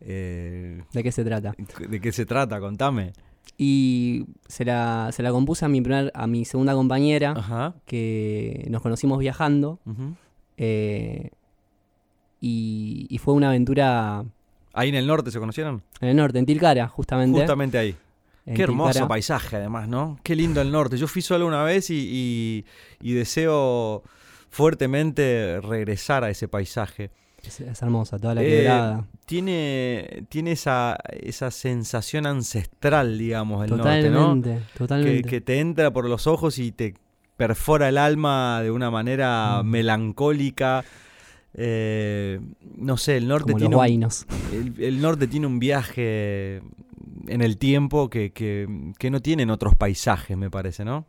Eh, 0.00 0.82
¿De 0.92 1.02
qué 1.02 1.12
se 1.12 1.24
trata? 1.24 1.54
¿De 1.88 2.00
qué 2.00 2.10
se 2.12 2.24
trata? 2.26 2.58
Contame. 2.60 3.12
Y 3.58 4.24
se 4.48 4.64
la, 4.64 5.10
se 5.12 5.22
la 5.22 5.30
compuse 5.30 5.64
a 5.64 5.68
mi, 5.68 5.80
primer, 5.82 6.10
a 6.14 6.26
mi 6.26 6.44
segunda 6.44 6.72
compañera, 6.74 7.34
Ajá. 7.36 7.74
que 7.86 8.66
nos 8.70 8.82
conocimos 8.82 9.18
viajando. 9.18 9.78
eh, 10.56 11.30
y, 12.40 13.06
y 13.08 13.18
fue 13.18 13.34
una 13.34 13.48
aventura 13.48 14.24
Ahí 14.72 14.88
en 14.88 14.94
el 14.94 15.06
norte 15.06 15.30
se 15.30 15.38
conocieron. 15.38 15.82
en 16.00 16.08
el 16.08 16.16
norte, 16.16 16.38
en 16.38 16.46
Tilcara, 16.46 16.88
justamente. 16.88 17.38
Justamente 17.40 17.76
ahí. 17.78 17.94
en 18.46 18.54
Qué 18.54 18.62
hermoso 18.62 18.90
Tilcara. 18.92 19.08
paisaje, 19.08 19.56
además, 19.56 19.86
¿no? 19.88 20.18
Qué 20.22 20.34
lindo 20.34 20.60
el 20.62 20.72
norte. 20.72 20.96
Yo 20.96 21.06
fui 21.06 21.20
solo 21.20 21.46
una 21.46 21.62
vez 21.62 21.90
y, 21.90 21.94
y- 21.94 22.64
y 23.02 23.12
deseo 23.12 24.02
fuertemente 24.52 25.60
regresar 25.60 26.22
a 26.22 26.30
ese 26.30 26.46
paisaje. 26.46 27.10
Es, 27.42 27.60
es 27.60 27.82
hermosa, 27.82 28.18
toda 28.20 28.36
la 28.36 28.42
Eh, 28.44 28.48
quebrada. 28.48 29.04
tiene 29.26 30.26
tiene 30.28 30.52
esa, 30.52 30.96
esa 31.20 31.50
sensación 31.50 32.26
ancestral, 32.26 33.18
digamos, 33.18 33.64
el 33.64 33.70
norte, 33.70 34.08
Totalmente, 34.08 34.54
¿no? 34.54 34.60
totalmente. 34.78 35.22
Que, 35.22 35.28
que 35.28 35.40
te 35.40 35.58
entra 35.58 35.90
por 35.92 36.08
los 36.08 36.28
ojos 36.28 36.58
y 36.58 36.70
te 36.70 36.94
perfora 37.36 37.88
el 37.88 37.98
alma 37.98 38.60
de 38.62 38.70
una 38.70 38.90
manera 38.92 39.62
Mm. 39.64 39.66
melancólica. 39.68 40.84
Eh, 41.54 42.38
no 42.76 42.96
sé, 42.96 43.16
el 43.16 43.26
norte 43.28 43.52
Como 43.52 43.58
los 43.58 43.68
tiene 43.86 44.06
un, 44.06 44.74
el 44.78 45.02
norte 45.02 45.26
tiene 45.26 45.46
un 45.46 45.58
viaje 45.58 46.62
en 47.26 47.40
el 47.42 47.58
tiempo 47.58 48.08
que, 48.08 48.32
que, 48.32 48.92
que 48.98 49.10
no 49.10 49.20
tienen 49.20 49.50
otros 49.50 49.74
paisajes, 49.74 50.36
me 50.36 50.48
parece, 50.50 50.84
¿no? 50.84 51.06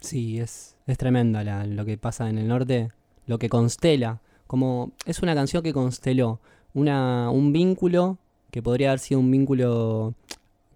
Sí, 0.00 0.38
es, 0.38 0.76
es 0.86 0.98
tremenda 0.98 1.42
la- 1.44 1.66
lo 1.66 1.84
que 1.84 1.96
pasa 1.98 2.28
en 2.28 2.38
el 2.38 2.48
norte, 2.48 2.90
lo 3.26 3.38
que 3.38 3.48
constela. 3.48 4.20
Como 4.46 4.92
es 5.06 5.20
una 5.20 5.34
canción 5.34 5.62
que 5.62 5.72
consteló 5.72 6.40
una, 6.74 7.30
un 7.30 7.52
vínculo 7.52 8.18
que 8.50 8.62
podría 8.62 8.90
haber 8.90 9.00
sido 9.00 9.20
un 9.20 9.30
vínculo 9.30 10.14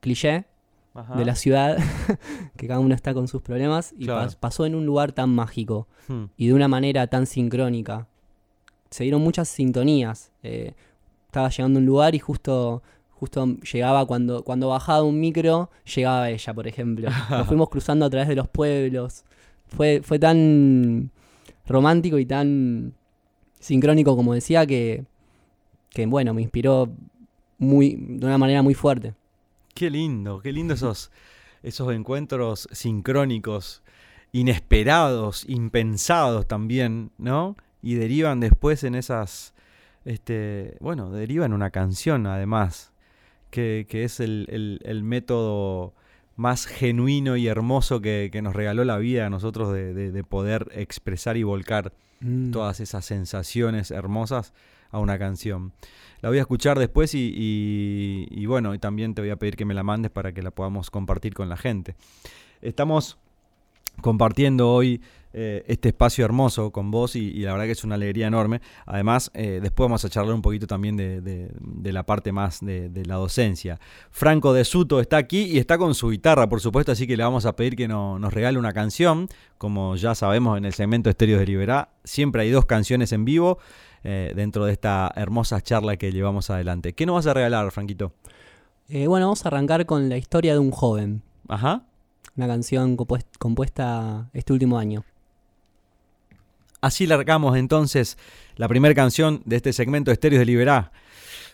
cliché 0.00 0.44
de 1.16 1.24
la 1.24 1.36
ciudad, 1.36 1.76
que 2.56 2.66
cada 2.66 2.80
uno 2.80 2.94
está 2.94 3.14
con 3.14 3.28
sus 3.28 3.40
problemas, 3.42 3.94
y 3.96 4.04
Claro. 4.06 4.28
pas- 4.28 4.36
pasó 4.36 4.66
en 4.66 4.74
un 4.74 4.84
lugar 4.86 5.12
tan 5.12 5.30
mágico 5.30 5.86
Hmm. 6.08 6.24
y 6.36 6.48
de 6.48 6.54
una 6.54 6.66
manera 6.66 7.06
tan 7.06 7.26
sincrónica. 7.26 8.08
Se 8.90 9.04
dieron 9.04 9.22
muchas 9.22 9.48
sintonías. 9.48 10.32
eh, 10.42 10.74
estaba 11.26 11.48
llegando 11.48 11.78
a 11.78 11.80
un 11.80 11.86
lugar 11.86 12.16
y 12.16 12.18
justo, 12.18 12.82
justo 13.20 13.46
llegaba 13.70 14.06
cuando, 14.06 14.42
cuando 14.42 14.68
bajaba 14.68 15.02
un 15.02 15.20
micro, 15.20 15.68
llegaba 15.94 16.30
ella, 16.30 16.54
por 16.54 16.66
ejemplo. 16.66 17.10
Nos 17.28 17.46
fuimos 17.46 17.68
cruzando 17.70 18.06
a 18.06 18.10
través 18.10 18.28
de 18.28 18.34
los 18.34 18.48
pueblos. 18.48 19.24
Fue, 19.68 20.00
fue 20.02 20.18
tan 20.18 21.10
romántico 21.66 22.18
y 22.18 22.24
tan 22.24 22.94
sincrónico, 23.58 24.16
como 24.16 24.32
decía, 24.32 24.64
que, 24.64 25.04
que 25.90 26.06
bueno, 26.06 26.32
me 26.32 26.40
inspiró 26.40 26.88
muy, 27.58 27.94
de 27.94 28.24
una 28.24 28.38
manera 28.38 28.62
muy 28.62 28.72
fuerte. 28.72 29.12
Qué 29.74 29.90
lindo, 29.90 30.40
qué 30.40 30.50
lindo 30.50 30.72
esos, 30.72 31.10
esos 31.62 31.92
encuentros 31.92 32.68
sincrónicos, 32.72 33.82
inesperados, 34.32 35.44
impensados 35.46 36.48
también, 36.48 37.10
¿no? 37.18 37.54
Y 37.82 37.96
derivan 37.96 38.40
después 38.40 38.82
en 38.82 38.94
esas, 38.94 39.52
este, 40.06 40.78
bueno, 40.80 41.10
deriva 41.10 41.44
en 41.44 41.52
una 41.52 41.68
canción 41.68 42.26
además, 42.26 42.92
que, 43.50 43.86
que 43.88 44.04
es 44.04 44.20
el, 44.20 44.46
el- 44.50 44.80
el 44.84 45.02
método 45.02 45.92
más 46.36 46.66
genuino 46.66 47.36
y 47.36 47.46
hermoso 47.48 48.00
que, 48.00 48.30
que 48.32 48.40
nos 48.42 48.54
regaló 48.54 48.84
la 48.84 48.96
vida 48.98 49.26
a 49.26 49.30
nosotros 49.30 49.72
de, 49.72 49.92
de- 49.92 50.10
de 50.12 50.24
poder 50.24 50.68
expresar 50.74 51.36
y 51.36 51.42
volcar 51.42 51.92
Mm. 52.22 52.50
todas 52.50 52.80
esas 52.80 53.06
sensaciones 53.06 53.90
hermosas 53.90 54.52
a 54.90 54.98
una 54.98 55.18
canción. 55.18 55.72
La 56.20 56.28
voy 56.28 56.36
a 56.36 56.42
escuchar 56.42 56.78
después 56.78 57.14
y, 57.14 57.32
y- 57.34 58.28
y 58.30 58.44
bueno, 58.44 58.74
y 58.74 58.78
también 58.78 59.14
te 59.14 59.22
voy 59.22 59.30
a 59.30 59.36
pedir 59.36 59.56
que 59.56 59.64
me 59.64 59.72
la 59.72 59.82
mandes 59.82 60.10
para 60.10 60.32
que 60.32 60.42
la 60.42 60.50
podamos 60.50 60.90
compartir 60.90 61.32
con 61.32 61.48
la 61.48 61.56
gente. 61.56 61.94
Estamos 62.60 63.16
compartiendo 64.02 64.70
hoy 64.72 65.00
eh, 65.32 65.64
este 65.68 65.88
espacio 65.88 66.24
hermoso 66.24 66.70
con 66.72 66.90
vos 66.90 67.14
y, 67.16 67.20
y 67.30 67.40
la 67.40 67.52
verdad 67.52 67.66
que 67.66 67.72
es 67.72 67.84
una 67.84 67.94
alegría 67.94 68.26
enorme. 68.26 68.60
Además, 68.86 69.30
eh, 69.34 69.60
después 69.62 69.84
vamos 69.86 70.04
a 70.04 70.08
charlar 70.08 70.34
un 70.34 70.42
poquito 70.42 70.66
también 70.66 70.96
de, 70.96 71.20
de- 71.20 71.50
de 71.60 71.92
la 71.92 72.04
parte 72.04 72.32
más 72.32 72.60
de, 72.60 72.88
de 72.88 73.04
la 73.06 73.14
docencia. 73.16 73.78
Franco 74.10 74.52
de 74.52 74.64
Suto 74.64 75.00
está 75.00 75.16
aquí 75.16 75.42
y 75.42 75.58
está 75.58 75.78
con 75.78 75.94
su 75.94 76.10
guitarra, 76.10 76.48
por 76.48 76.60
supuesto, 76.60 76.92
así 76.92 77.06
que 77.06 77.16
le 77.16 77.22
vamos 77.22 77.46
a 77.46 77.54
pedir 77.56 77.76
que 77.76 77.86
no- 77.88 78.18
nos 78.18 78.32
regale 78.32 78.58
una 78.58 78.72
canción. 78.72 79.28
Como 79.58 79.96
ya 79.96 80.14
sabemos 80.14 80.56
en 80.58 80.64
el 80.64 80.72
segmento 80.72 81.10
Estéreos 81.10 81.38
de 81.40 81.46
Liberá, 81.46 81.90
siempre 82.04 82.42
hay 82.42 82.50
dos 82.50 82.64
canciones 82.66 83.12
en 83.12 83.24
vivo 83.24 83.58
eh, 84.04 84.32
dentro 84.34 84.64
de 84.64 84.72
esta 84.72 85.12
hermosa 85.14 85.60
charla 85.60 85.96
que 85.96 86.10
llevamos 86.12 86.48
adelante. 86.50 86.92
¿Qué 86.94 87.04
nos 87.06 87.16
vas 87.16 87.26
a 87.26 87.34
regalar, 87.34 87.70
Franquito? 87.70 88.12
Bueno, 88.88 89.26
vamos 89.26 89.44
a 89.44 89.48
arrancar 89.48 89.86
con 89.86 90.08
la 90.08 90.16
historia 90.16 90.52
de 90.54 90.58
un 90.58 90.70
joven. 90.72 91.22
Ajá. 91.46 91.82
Una 92.36 92.46
canción 92.48 92.96
compues- 92.96 93.26
compuesta 93.38 94.30
este 94.32 94.52
último 94.52 94.78
año. 94.78 95.04
Así 96.80 97.06
largamos 97.06 97.56
entonces 97.56 98.16
la 98.56 98.68
primera 98.68 98.94
canción 98.94 99.42
de 99.44 99.56
este 99.56 99.72
segmento 99.72 100.10
Estéreos 100.10 100.40
de 100.40 100.46
Liberá. 100.46 100.92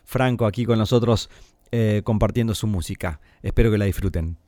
Franco 0.04 0.46
aquí 0.46 0.64
con 0.64 0.78
nosotros 0.78 1.28
eh, 1.72 2.02
compartiendo 2.04 2.54
su 2.54 2.66
música. 2.66 3.20
Espero 3.42 3.70
que 3.70 3.78
la 3.78 3.86
disfruten. 3.86 4.38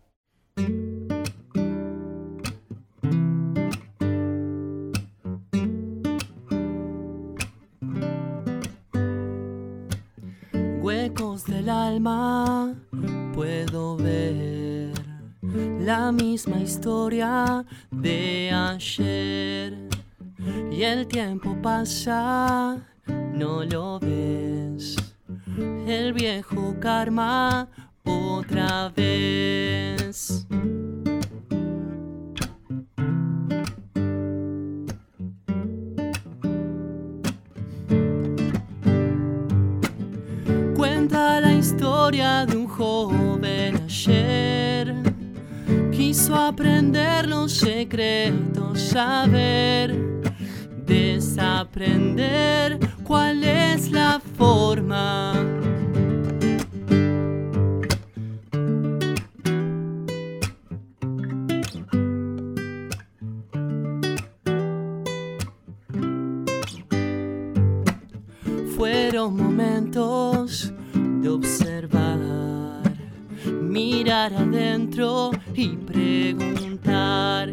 Huecos 10.81 11.45
del 11.45 11.69
alma 11.69 12.75
puedo 13.35 13.97
ver 13.97 14.93
la 15.81 16.13
misma 16.13 16.61
historia 16.61 17.65
de 17.91 18.51
ayer 18.53 19.89
y 20.71 20.83
el 20.83 21.07
tiempo 21.07 21.57
pasa, 21.63 22.79
no 23.07 23.65
lo 23.65 23.99
ves. 23.99 24.97
El 25.87 26.13
viejo 26.13 26.75
karma 26.81 27.69
otra 28.05 28.91
vez. 28.95 30.47
Cuenta 40.77 41.41
la 41.41 41.55
historia 41.55 42.47
de 42.47 42.57
un 42.57 42.67
joven 42.69 43.77
ayer. 43.85 44.95
Quiso 45.91 46.37
aprender 46.37 47.27
los 47.27 47.53
secretos, 47.53 48.81
saber, 48.81 50.18
desaprender 50.89 52.79
cuál 53.05 53.45
es 53.45 53.93
la 53.93 54.21
forma. 54.37 55.35
Fueron 68.77 69.37
momentos 69.37 70.73
de 70.95 71.29
observar, 71.29 72.19
mirar 73.61 74.33
adentro 74.33 75.33
y 75.55 75.77
preguntar 75.77 77.53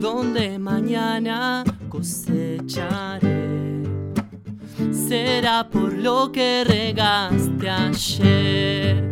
dónde 0.00 0.58
mañana 0.58 1.62
cosecharé. 1.88 3.82
Será 4.92 5.68
por 5.68 5.92
lo 5.92 6.30
que 6.30 6.64
regaste 6.64 7.68
ayer. 7.68 9.10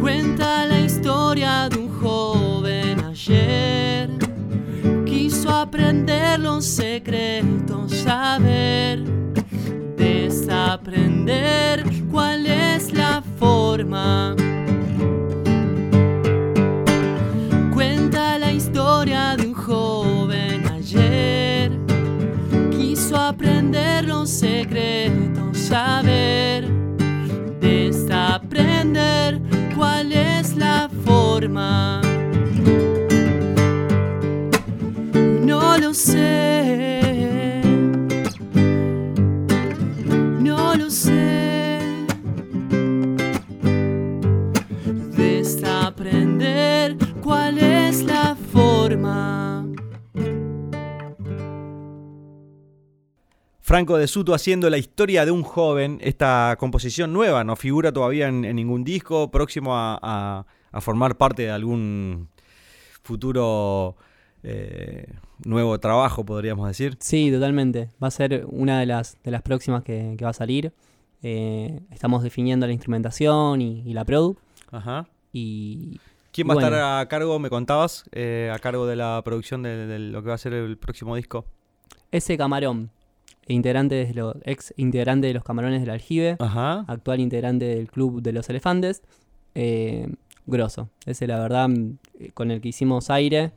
Cuenta 0.00 0.66
la 0.66 0.80
historia 0.80 1.68
de 1.68 1.78
un 1.78 1.88
joven 2.00 3.04
ayer. 3.04 4.10
Quiso 5.04 5.50
aprender 5.50 6.40
los 6.40 6.64
secretos, 6.64 7.92
saber 7.92 9.04
desaprender 9.96 11.84
cuál 12.10 12.46
es 12.46 12.92
la 12.92 13.22
forma. 13.38 14.36
Saber 25.76 26.64
desaprender 27.60 29.38
cuál 29.76 30.10
es 30.10 30.56
la 30.56 30.88
forma. 31.04 32.05
Franco 53.76 53.98
de 53.98 54.06
Suto 54.06 54.32
haciendo 54.32 54.70
la 54.70 54.78
historia 54.78 55.26
de 55.26 55.30
un 55.30 55.42
joven, 55.42 55.98
esta 56.00 56.56
composición 56.58 57.12
nueva, 57.12 57.44
no 57.44 57.56
figura 57.56 57.92
todavía 57.92 58.26
en, 58.26 58.46
en 58.46 58.56
ningún 58.56 58.84
disco, 58.84 59.30
próximo 59.30 59.76
a, 59.76 59.98
a- 60.00 60.46
a 60.72 60.80
formar 60.80 61.18
parte 61.18 61.42
de 61.42 61.50
algún 61.50 62.30
futuro 63.02 63.94
eh, 64.42 65.12
nuevo 65.44 65.78
trabajo, 65.78 66.24
podríamos 66.24 66.66
decir. 66.68 66.96
Sí, 67.00 67.30
totalmente. 67.30 67.90
Va 68.02 68.08
a 68.08 68.10
ser 68.10 68.46
una 68.48 68.80
de 68.80 68.86
las, 68.86 69.18
de 69.22 69.30
las 69.30 69.42
próximas 69.42 69.82
que, 69.82 70.14
que 70.16 70.24
va 70.24 70.30
a 70.30 70.32
salir. 70.32 70.72
Eh, 71.22 71.78
estamos 71.90 72.22
definiendo 72.22 72.66
la 72.66 72.72
instrumentación 72.72 73.60
y, 73.60 73.82
y 73.84 73.92
la 73.92 74.06
produ. 74.06 74.38
Ajá. 74.70 75.06
Y 75.34 76.00
¿Quién 76.32 76.48
va 76.48 76.54
a 76.54 76.56
estar 76.56 76.72
a 77.02 77.06
cargo, 77.10 77.38
me 77.38 77.50
contabas, 77.50 78.04
eh, 78.12 78.50
a 78.54 78.58
cargo 78.58 78.86
de 78.86 78.96
la 78.96 79.20
producción 79.22 79.62
de, 79.62 79.86
de 79.86 79.98
lo 79.98 80.22
que 80.22 80.28
va 80.30 80.34
a 80.36 80.38
ser 80.38 80.54
el 80.54 80.78
próximo 80.78 81.14
disco? 81.14 81.44
Ese 82.10 82.38
camarón, 82.38 82.90
integrante 83.54 83.94
de 84.06 84.14
los, 84.14 84.36
ex 84.44 84.74
integrante 84.76 85.26
de 85.28 85.34
los 85.34 85.44
camarones 85.44 85.80
del 85.80 85.90
aljibe, 85.90 86.36
Ajá. 86.38 86.84
actual 86.88 87.20
integrante 87.20 87.64
del 87.64 87.90
club 87.90 88.22
de 88.22 88.32
los 88.32 88.48
elefantes. 88.50 89.02
Eh, 89.54 90.08
grosso. 90.46 90.90
Ese, 91.06 91.26
la 91.26 91.38
verdad, 91.40 91.68
mm, 91.68 91.96
con 92.34 92.50
el 92.50 92.60
que 92.60 92.68
hicimos 92.68 93.10
aire 93.10 93.52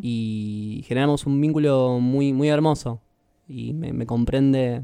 y 0.00 0.82
generamos 0.86 1.26
un 1.26 1.40
vínculo 1.40 1.98
muy, 2.00 2.32
muy 2.32 2.48
hermoso. 2.48 3.00
Y 3.48 3.72
me, 3.74 3.92
me 3.92 4.06
comprende 4.06 4.82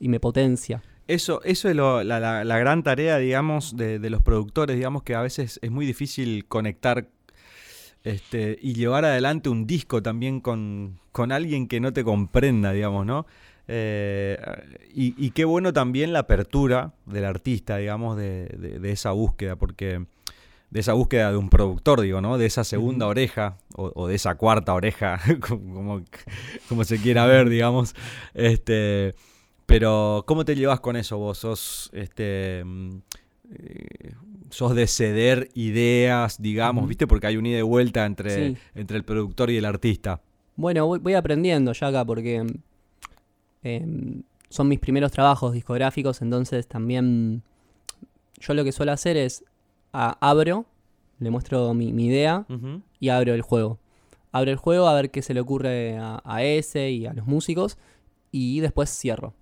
y 0.00 0.08
me 0.08 0.20
potencia. 0.20 0.82
Eso, 1.06 1.40
eso 1.44 1.68
es 1.68 1.76
lo- 1.76 2.02
la, 2.02 2.18
la- 2.18 2.44
la 2.44 2.58
gran 2.58 2.82
tarea, 2.82 3.18
digamos, 3.18 3.76
de, 3.76 3.98
de 3.98 4.10
los 4.10 4.22
productores, 4.22 4.76
digamos 4.76 5.02
que 5.04 5.14
a 5.14 5.20
veces 5.22 5.58
es 5.62 5.70
muy 5.70 5.86
difícil 5.86 6.46
conectar 6.46 7.08
este, 8.04 8.58
y 8.60 8.74
llevar 8.74 9.04
adelante 9.04 9.48
un 9.48 9.66
disco 9.66 10.02
también 10.02 10.40
con, 10.40 10.98
con 11.12 11.32
alguien 11.32 11.66
que 11.68 11.80
no 11.80 11.92
te 11.92 12.04
comprenda, 12.04 12.72
digamos, 12.72 13.06
¿no? 13.06 13.26
Eh, 13.68 14.38
y, 14.94 15.14
y 15.18 15.30
qué 15.30 15.44
bueno 15.44 15.72
también 15.72 16.12
la 16.12 16.20
apertura 16.20 16.94
del 17.06 17.24
artista, 17.24 17.76
digamos, 17.78 18.16
de, 18.16 18.46
de- 18.58 18.78
de 18.78 18.92
esa 18.92 19.10
búsqueda, 19.12 19.56
porque 19.56 20.04
de 20.70 20.80
esa 20.80 20.92
búsqueda 20.94 21.30
de 21.30 21.36
un 21.36 21.48
productor, 21.48 22.00
digo, 22.00 22.20
¿no? 22.20 22.38
De 22.38 22.46
esa 22.46 22.64
segunda 22.64 23.06
oreja 23.06 23.58
o, 23.74 23.92
o 23.94 24.08
de 24.08 24.14
esa 24.16 24.34
cuarta 24.36 24.74
oreja, 24.74 25.20
como, 25.40 26.02
como 26.68 26.84
se 26.84 26.98
quiera 26.98 27.26
ver, 27.26 27.48
digamos. 27.48 27.94
Este, 28.34 29.14
pero, 29.66 30.24
¿cómo 30.26 30.44
te 30.44 30.54
llevas 30.54 30.80
con 30.80 30.96
eso 30.96 31.18
vos? 31.18 31.38
¿Sos, 31.38 31.90
este, 31.92 32.62
mm, 32.64 32.98
eh, 33.52 34.12
sos 34.50 34.74
de 34.74 34.86
ceder 34.86 35.48
ideas, 35.54 36.40
digamos, 36.40 36.88
viste? 36.88 37.06
Porque 37.06 37.26
hay 37.28 37.36
un 37.36 37.46
ida 37.46 37.58
y 37.58 37.62
vuelta 37.62 38.04
entre, 38.06 38.30
Sí. 38.54 38.56
entre 38.74 38.96
el 38.96 39.04
productor 39.04 39.50
y 39.50 39.56
el 39.56 39.64
artista. 39.64 40.20
Bueno, 40.56 40.86
voy, 40.86 40.98
voy 41.00 41.14
aprendiendo 41.14 41.72
ya 41.72 41.88
acá 41.88 42.04
porque 42.04 42.44
em, 43.74 44.22
son 44.48 44.68
mis 44.68 44.78
primeros 44.78 45.10
trabajos 45.12 45.52
discográficos, 45.52 46.22
entonces 46.22 46.66
también 46.66 47.42
yo 48.40 48.54
lo 48.54 48.64
que 48.64 48.72
suelo 48.72 48.92
hacer 48.92 49.16
es 49.16 49.44
a- 49.92 50.16
abro, 50.20 50.66
le 51.18 51.30
muestro 51.30 51.72
mi, 51.74 51.92
mi 51.92 52.06
idea 52.06 52.46
y 53.00 53.08
abro 53.08 53.34
el 53.34 53.42
juego. 53.42 53.78
Abro 54.32 54.50
el 54.50 54.56
juego 54.58 54.86
a 54.88 54.94
ver 54.94 55.10
qué 55.10 55.22
se 55.22 55.32
le 55.34 55.40
ocurre 55.40 55.96
a, 55.98 56.20
a 56.24 56.42
ese 56.44 56.90
y 56.90 57.06
a 57.06 57.14
los 57.14 57.26
músicos 57.26 57.78
y 58.30 58.60
después 58.60 58.90
cierro. 58.90 59.32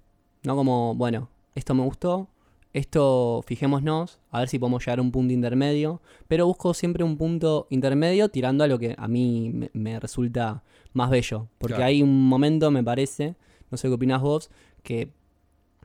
No 0.45 0.55
como, 0.57 0.95
bueno, 0.95 1.29
esto 1.55 1.75
me 1.75 1.83
gustó, 1.83 2.29
esto 2.73 3.43
fijémonos, 3.47 4.21
a 4.31 4.41
ver 4.41 4.49
si 4.49 4.59
podemos 4.59 4.85
llegar 4.85 4.99
a 5.01 5.03
un 5.03 5.11
punto 5.11 5.33
intermedio, 5.33 6.01
pero 6.29 6.47
busco 6.47 6.75
siempre 6.75 7.03
un 7.05 7.17
punto 7.17 7.67
intermedio 7.71 8.29
tirando 8.29 8.63
a 8.65 8.69
lo 8.69 8.79
que 8.79 8.95
a 8.97 9.09
mí 9.09 9.51
me, 9.53 9.71
me 9.73 9.99
resulta 10.01 10.63
más 10.93 11.11
bello. 11.11 11.49
Porque 11.59 11.75
Claro. 11.75 11.89
hay 11.89 12.03
un 12.03 12.29
momento, 12.29 12.71
me 12.71 12.83
parece, 12.85 13.35
no 13.75 13.79
sé 13.79 13.89
qué 13.89 13.95
opinas 13.95 14.23
vos, 14.23 14.51
que 14.85 15.11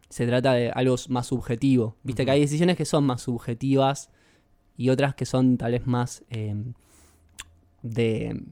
se 0.10 0.28
trata 0.28 0.54
de 0.54 0.70
algo 0.70 0.96
más 1.10 1.28
subjetivo. 1.28 1.96
Viste 2.04 2.24
que 2.24 2.32
hay 2.32 2.42
decisiones 2.42 2.78
que 2.78 2.86
son 2.86 3.04
más 3.04 3.22
subjetivas 3.22 4.10
y 4.78 4.90
otras 4.90 5.16
que 5.16 5.26
son 5.26 5.58
tal 5.58 5.72
vez 5.72 5.88
más 5.88 6.24
eh, 6.30 6.56
de, 7.82 8.44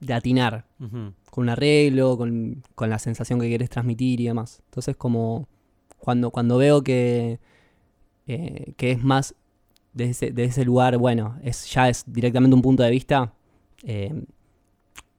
de 0.00 0.14
atinar 0.14 0.66
con 0.78 1.44
un 1.44 1.48
arreglo, 1.48 2.18
con, 2.18 2.62
con 2.74 2.90
la 2.90 2.98
sensación 2.98 3.40
que 3.40 3.48
quieres 3.48 3.70
transmitir 3.70 4.20
y 4.20 4.26
demás. 4.26 4.62
Entonces, 4.66 4.96
como 4.96 5.48
cuando, 5.98 6.30
cuando 6.30 6.58
veo 6.58 6.82
que, 6.82 7.38
eh, 8.26 8.74
que 8.76 8.90
es 8.90 9.02
más 9.02 9.34
de 9.92 10.10
ese, 10.10 10.32
de 10.32 10.44
ese 10.44 10.64
lugar, 10.64 10.98
bueno, 10.98 11.36
es, 11.42 11.72
ya 11.72 11.88
es 11.88 12.04
directamente 12.06 12.54
un 12.54 12.62
punto 12.62 12.82
de 12.82 12.90
vista, 12.90 13.32
eh, 13.84 14.24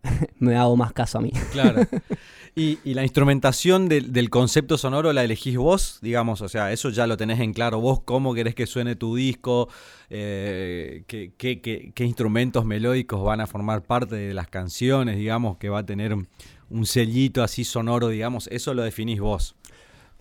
me 0.40 0.56
hago 0.56 0.76
más 0.78 0.94
caso 0.94 1.18
a 1.18 1.22
mí. 1.22 1.32
Claro. 1.52 1.82
Y, 2.58 2.80
y 2.86 2.94
la 2.94 3.04
instrumentación 3.04 3.90
del- 3.90 4.14
del 4.14 4.30
concepto 4.30 4.78
sonoro 4.78 5.12
la 5.12 5.26
elegís 5.26 5.58
vos, 5.58 6.00
digamos, 6.02 6.40
o 6.42 6.48
sea, 6.48 6.72
eso 6.72 6.90
ya 6.90 7.06
lo 7.06 7.18
tenés 7.18 7.42
en 7.42 7.52
claro 7.54 7.82
vos, 7.82 8.00
cómo 8.06 8.34
querés 8.34 8.56
que 8.56 8.66
suene 8.66 8.96
tu 8.96 9.16
disco, 9.18 9.68
eh, 10.10 11.04
qué, 11.08 11.34
qué- 11.38 11.60
qué- 11.60 11.92
qué 11.94 12.06
instrumentos 12.06 12.64
melódicos 12.64 13.22
van 13.22 13.42
a 13.42 13.48
formar 13.48 13.82
parte 13.82 14.16
de 14.16 14.34
las 14.34 14.48
canciones, 14.48 15.18
digamos, 15.18 15.58
que 15.58 15.68
va 15.68 15.80
a 15.80 15.86
tener 15.86 16.14
un, 16.14 16.28
sellito 16.86 17.44
así 17.44 17.66
sonoro, 17.66 18.08
digamos, 18.08 18.48
eso 18.48 18.74
lo 18.74 18.84
definís 18.84 19.20
vos. 19.20 19.56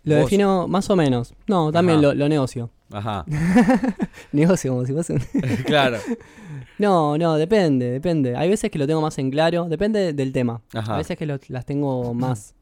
Lo 0.03 0.16
Vos- 0.16 0.24
defino 0.24 0.66
más 0.66 0.91
o 0.91 0.97
menos. 0.97 1.35
No, 1.47 1.70
también 1.70 2.01
lo 2.14 2.28
negocio. 2.28 2.68
Ajá, 2.97 3.24
Negocio 4.32 4.72
como 4.72 4.86
si 4.86 4.92
fuese 4.92 5.12
un... 5.14 5.20
claro. 5.66 5.99
No, 6.78 7.18
no, 7.18 7.34
depende, 7.36 7.90
depende. 7.90 8.36
Hay 8.36 8.49
veces 8.49 8.70
que 8.70 8.78
lo 8.78 8.86
tengo 8.86 9.01
más 9.01 9.18
en 9.18 9.30
claro, 9.30 9.68
depende 9.68 10.12
del 10.12 10.32
tema. 10.32 10.61
Ajá. 10.72 10.95
A 10.95 10.99
veces 10.99 11.16
que 11.18 11.26
lo- 11.26 11.38
las 11.49 11.64
tengo 11.66 12.14
más, 12.14 12.55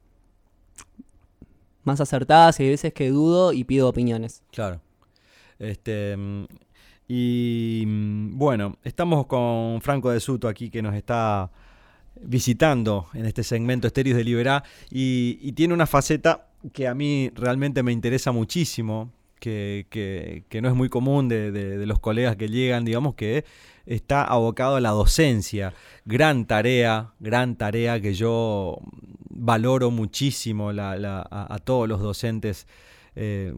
más 1.84 2.00
acertadas 2.00 2.58
y 2.60 2.64
hay 2.64 2.70
veces 2.70 2.92
que 2.92 3.10
dudo 3.10 3.52
y 3.52 3.64
pido 3.64 3.88
opiniones. 3.88 4.42
Claro. 4.52 4.80
Este, 5.58 6.16
y 7.08 7.84
bueno, 7.86 8.76
estamos 8.84 9.26
con 9.26 9.80
Franco 9.82 10.10
de 10.10 10.20
Suto 10.20 10.48
aquí 10.48 10.70
que 10.70 10.82
nos 10.82 10.94
está 10.94 11.50
visitando 12.20 13.06
en 13.14 13.26
este 13.26 13.42
segmento 13.42 13.86
Estéreos 13.86 14.16
de 14.16 14.24
Liberá 14.24 14.62
y, 14.90 15.38
y 15.42 15.52
tiene 15.52 15.74
una 15.74 15.86
faceta 15.86 16.48
que 16.72 16.86
a 16.86 16.94
mí 16.94 17.30
realmente 17.34 17.82
me 17.82 17.90
interesa 17.92 18.30
muchísimo, 18.30 19.10
que, 19.42 20.60
no 20.62 20.68
es 20.68 20.74
muy 20.74 20.88
común 20.88 21.28
de, 21.28 21.50
de- 21.50 21.84
los 21.86 21.98
colegas 21.98 22.36
que 22.36 22.48
llegan, 22.48 22.84
digamos 22.84 23.14
que 23.14 23.44
está 23.86 24.24
abocado 24.24 24.76
a 24.76 24.80
la 24.80 24.90
docencia. 24.90 25.74
Gran 26.04 26.46
tarea, 26.46 27.12
gran 27.18 27.56
tarea 27.56 28.00
que 28.00 28.14
yo 28.14 28.78
valoro 29.28 29.90
muchísimo 29.90 30.70
a, 30.70 31.58
todos 31.64 31.88
los 31.88 32.00
docentes. 32.00 32.66
eh, 33.16 33.52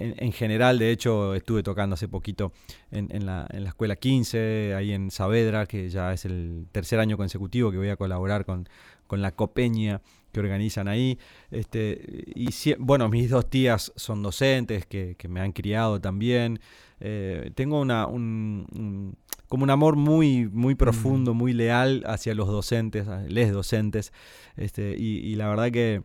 en, 0.00 0.14
en 0.18 0.32
general, 0.32 0.78
de 0.78 0.92
hecho, 0.92 1.34
estuve 1.34 1.62
tocando 1.64 1.94
hace 1.94 2.06
poquito 2.06 2.52
en, 2.92 3.08
en 3.10 3.26
la, 3.26 3.46
en 3.50 3.64
la 3.64 3.70
escuela 3.70 3.96
15, 3.96 4.74
ahí 4.76 4.92
en 4.92 5.10
Saavedra, 5.10 5.66
que 5.66 5.90
ya 5.90 6.12
es 6.12 6.24
el 6.24 6.66
tercer 6.70 7.00
año 7.00 7.16
consecutivo 7.16 7.72
que 7.72 7.78
voy 7.78 7.88
a 7.88 7.96
colaborar 7.96 8.44
con, 8.44 8.68
con 9.08 9.22
la 9.22 9.32
Copeña 9.32 10.00
que 10.32 10.40
organizan 10.40 10.88
ahí. 10.88 11.18
Este, 11.50 12.24
y 12.34 12.48
bueno, 12.78 13.08
mis 13.08 13.30
dos 13.30 13.48
tías 13.48 13.92
son 13.96 14.22
docentes 14.22 14.86
que, 14.86 15.14
que 15.16 15.28
me 15.28 15.40
han 15.40 15.52
criado 15.52 16.00
también. 16.00 16.60
Eh, 17.00 17.50
tengo 17.54 17.80
una, 17.80 18.06
un, 18.06 18.66
un- 18.74 19.16
como 19.48 19.64
un 19.64 19.70
amor 19.70 19.96
muy, 19.96 20.46
muy 20.52 20.74
profundo, 20.74 21.32
muy 21.32 21.54
leal 21.54 22.02
hacia 22.06 22.34
los 22.34 22.48
docentes, 22.48 23.06
les 23.28 23.50
docentes. 23.52 24.12
Este, 24.56 24.94
y, 24.98 25.18
y 25.20 25.36
la 25.36 25.48
verdad 25.48 25.70
que 25.70 26.02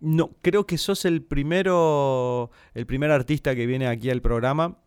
no, 0.00 0.30
creo 0.42 0.64
que 0.66 0.78
sos 0.78 1.04
el 1.04 1.22
primero, 1.22 2.50
el 2.74 2.86
primer 2.86 3.10
artista 3.10 3.54
que 3.56 3.66
viene 3.66 3.88
aquí 3.88 4.10
al 4.10 4.20
programa 4.22 4.78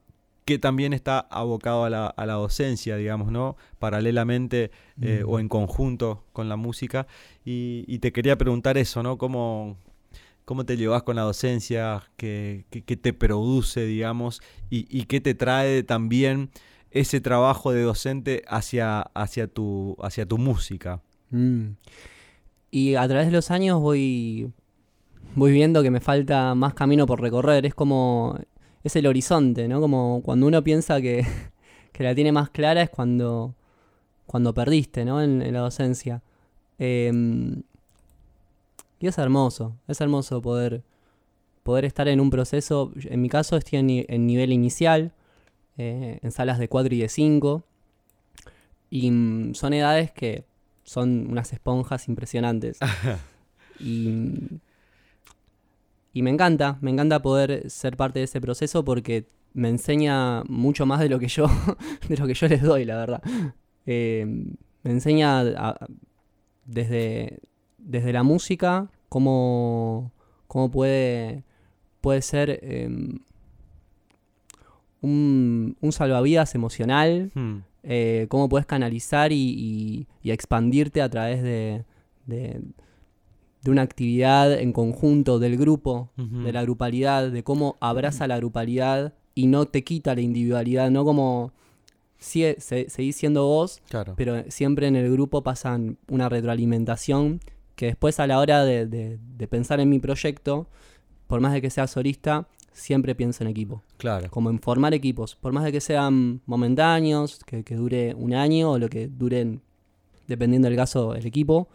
que 0.47 0.57
también 0.59 0.93
está 0.93 1.19
abocado 1.19 1.83
a 1.83 1.89
la, 1.89 2.07
a 2.07 2.25
la 2.25 2.35
docencia, 2.35 2.95
digamos, 2.95 3.33
¿no? 3.33 3.57
Paralelamente 3.79 4.71
eh, 5.01 5.23
o 5.27 5.39
en 5.39 5.49
conjunto 5.49 6.23
con 6.31 6.47
la 6.47 6.55
música. 6.55 7.05
Y, 7.43 7.83
y 7.85 7.99
te 7.99 8.13
quería 8.13 8.37
preguntar 8.37 8.77
eso, 8.77 9.03
¿no? 9.03 9.17
¿Cómo, 9.17 9.75
cómo 10.45 10.65
te 10.65 10.77
llevas 10.77 11.03
con 11.03 11.17
la 11.17 11.23
docencia? 11.23 12.01
¿Qué, 12.15 12.63
qué- 12.69 12.81
qué 12.81 12.95
te 12.95 13.11
produce, 13.11 13.85
digamos? 13.85 14.41
Y, 14.69 14.87
y 14.89 15.03
qué 15.03 15.19
te 15.19 15.35
trae 15.35 15.83
también 15.83 16.49
ese 16.91 17.19
trabajo 17.19 17.73
de 17.73 17.81
docente 17.81 18.43
hacia, 18.47 19.01
hacia, 19.01 19.47
tu, 19.47 19.97
hacia 20.01 20.25
tu 20.25 20.37
música? 20.37 21.01
Mm. 21.29 21.71
Y 22.71 22.95
a 22.95 23.05
través 23.05 23.25
de 23.25 23.33
los 23.33 23.51
años 23.51 23.81
voy, 23.81 24.49
voy 25.35 25.51
viendo 25.51 25.83
que 25.83 25.91
me 25.91 25.99
falta 25.99 26.55
más 26.55 26.73
camino 26.73 27.05
por 27.05 27.19
recorrer. 27.19 27.65
Es 27.65 27.73
como, 27.75 28.39
es 28.87 28.95
el 28.95 29.07
horizonte, 29.07 29.67
¿no? 29.67 29.79
Como 29.79 30.21
cuando 30.23 30.47
uno 30.47 30.63
piensa 30.63 30.99
que, 31.01 31.25
que 31.93 32.03
la 32.03 32.13
tiene 32.15 32.31
más 32.31 32.49
clara 32.49 32.81
es 32.81 32.89
cuando, 32.89 33.55
cuando 34.25 34.53
perdiste, 34.53 35.05
¿no? 35.05 35.21
En, 35.21 35.41
en 35.41 35.53
la 35.53 35.59
docencia. 35.59 36.21
Em, 36.79 37.63
y 38.99 39.07
es 39.07 39.17
hermoso, 39.17 39.75
es 39.87 40.01
hermoso 40.01 40.41
poder, 40.41 40.83
poder 41.63 41.85
estar 41.85 42.07
en 42.07 42.19
un 42.19 42.29
proceso. 42.29 42.91
En 43.03 43.21
mi 43.21 43.29
caso 43.29 43.55
estoy 43.57 43.79
en, 43.79 43.87
ni- 43.87 44.05
en 44.07 44.25
nivel 44.25 44.51
inicial, 44.51 45.11
eh, 45.77 46.19
en 46.21 46.31
salas 46.31 46.57
de 46.59 46.67
4 46.67 46.93
y 46.95 46.99
de 46.99 47.09
5. 47.09 47.63
Y 48.89 49.11
mm, 49.11 49.53
son 49.53 49.73
edades 49.73 50.11
que 50.11 50.45
son 50.83 51.27
unas 51.29 51.51
esponjas 51.53 52.07
impresionantes. 52.07 52.79
y, 53.79 54.23
y 56.17 56.21
me 56.21 56.29
encanta, 56.29 56.77
me 56.81 56.91
encanta 56.91 57.21
poder 57.21 57.69
ser 57.69 57.95
parte 57.97 58.19
de 58.19 58.25
ese 58.25 58.41
proceso 58.41 58.83
porque 58.83 59.25
me 59.53 59.69
enseña 59.69 60.43
mucho 60.47 60.85
más 60.85 60.99
de 60.99 61.09
lo 61.09 61.19
que 61.19 61.27
yo, 61.27 61.47
de 62.09 62.17
lo 62.17 62.27
que 62.27 62.33
yo 62.33 62.47
les 62.47 62.61
doy, 62.61 62.85
la 62.85 62.97
verdad. 62.97 63.21
Eh, 63.85 64.25
me 64.83 64.91
enseña 64.91 65.39
a- 65.41 65.77
desde, 66.65 67.39
desde 67.77 68.11
la 68.13 68.23
música 68.23 68.89
cómo, 69.09 70.11
cómo 70.47 70.69
puede, 70.69 71.43
puede 72.01 72.21
ser 72.21 72.59
em, 72.61 73.19
un, 75.01 75.77
un 75.81 75.91
salvavidas 75.91 76.55
emocional, 76.55 77.31
Hmm, 77.33 77.57
eh, 77.83 78.25
cómo 78.29 78.49
puedes 78.49 78.65
canalizar 78.65 79.31
y, 79.31 79.35
y- 79.37 80.07
y 80.21 80.31
expandirte 80.31 81.01
a 81.01 81.09
través 81.09 81.41
de, 81.41 81.85
de, 82.25 82.61
de 83.67 83.71
una 83.71 83.81
actividad 83.81 84.53
en 84.53 84.71
conjunto 84.71 85.39
del 85.39 85.57
grupo, 85.57 86.09
de 86.15 86.53
la 86.53 86.61
grupalidad, 86.61 87.29
de 87.29 87.43
cómo 87.43 87.75
abraza 87.81 88.25
la 88.27 88.37
grupalidad 88.37 89.13
y 89.35 89.47
no 89.47 89.65
te 89.65 89.83
quita 89.83 90.15
la 90.15 90.21
individualidad, 90.21 90.89
no 90.89 91.03
como 91.03 91.51
sigue, 92.17 92.55
se- 92.59 92.89
seguís 92.89 93.17
siendo 93.17 93.45
vos, 93.45 93.81
Claro. 93.89 94.13
pero 94.15 94.43
siempre 94.49 94.87
en 94.87 94.95
el 94.95 95.11
grupo 95.11 95.43
pasan 95.43 95.97
una 96.09 96.29
retroalimentación 96.29 97.39
que 97.75 97.87
después 97.87 98.19
a 98.19 98.25
la 98.27 98.39
hora 98.39 98.63
de, 98.63 98.85
de- 98.87 99.19
de 99.37 99.47
pensar 99.47 99.79
en 99.79 99.89
mi 99.89 99.99
proyecto, 99.99 100.67
por 101.27 101.41
más 101.41 101.51
de 101.53 101.61
que 101.61 101.69
sea 101.69 101.87
solista, 101.87 102.47
siempre 102.71 103.15
pienso 103.15 103.43
en 103.43 103.49
equipo 103.49 103.83
Claro. 103.97 104.29
como 104.31 104.49
en 104.49 104.59
formar 104.59 104.93
equipos, 104.93 105.35
por 105.35 105.51
más 105.51 105.63
de 105.65 105.71
que 105.73 105.81
sean 105.81 106.41
momentáneos, 106.45 107.39
que, 107.45 107.63
que 107.63 107.75
dure 107.75 108.13
un 108.15 108.33
año 108.33 108.71
o 108.71 108.79
lo 108.79 108.87
que 108.87 109.07
duren, 109.07 109.61
dependiendo 110.27 110.67
del 110.67 110.77
caso, 110.77 111.15
el 111.15 111.25
equipo, 111.25 111.67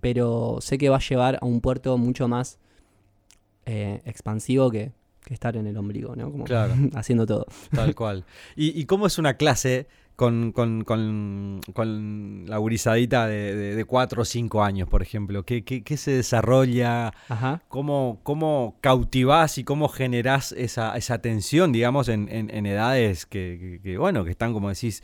pero 0.00 0.58
sé 0.60 0.78
que 0.78 0.88
va 0.88 0.96
a 0.96 1.00
llevar 1.00 1.38
a 1.40 1.46
un 1.46 1.60
puerto 1.60 1.96
mucho 1.98 2.26
más 2.28 2.58
eh, 3.66 4.00
expansivo 4.04 4.70
que, 4.70 4.92
que 5.24 5.34
estar 5.34 5.56
en 5.56 5.66
el 5.66 5.76
ombligo, 5.76 6.16
¿no? 6.16 6.30
Como 6.30 6.44
Claro. 6.44 6.74
haciendo 6.94 7.26
todo. 7.26 7.46
Tal 7.72 7.94
cual. 7.94 8.24
¿Y, 8.56 8.78
y 8.80 8.84
cómo 8.86 9.06
es 9.06 9.18
una 9.18 9.34
clase 9.34 9.86
con, 10.16 10.50
con, 10.52 10.82
con, 10.84 11.60
con 11.74 12.44
la 12.48 12.56
gurizadita 12.58 13.26
de, 13.28 13.54
de, 13.54 13.74
de 13.76 13.84
cuatro 13.84 14.22
o 14.22 14.24
cinco 14.24 14.64
años, 14.64 14.88
por 14.88 15.02
ejemplo? 15.02 15.44
¿Qué, 15.44 15.62
qué, 15.64 15.82
qué 15.82 15.96
se 15.96 16.12
desarrolla? 16.12 17.12
Ajá. 17.28 17.62
¿Cómo, 17.68 18.20
cómo 18.22 18.76
cautivás 18.80 19.58
y 19.58 19.64
cómo 19.64 19.88
generás 19.88 20.52
esa, 20.52 20.96
esa 20.96 21.14
atención, 21.14 21.70
digamos, 21.72 22.08
en, 22.08 22.28
en- 22.30 22.50
en 22.52 22.66
edades 22.66 23.26
que, 23.26 23.58
que- 23.60 23.80
que, 23.82 23.98
bueno, 23.98 24.24
que 24.24 24.30
están, 24.30 24.52
como 24.54 24.70
decís, 24.70 25.02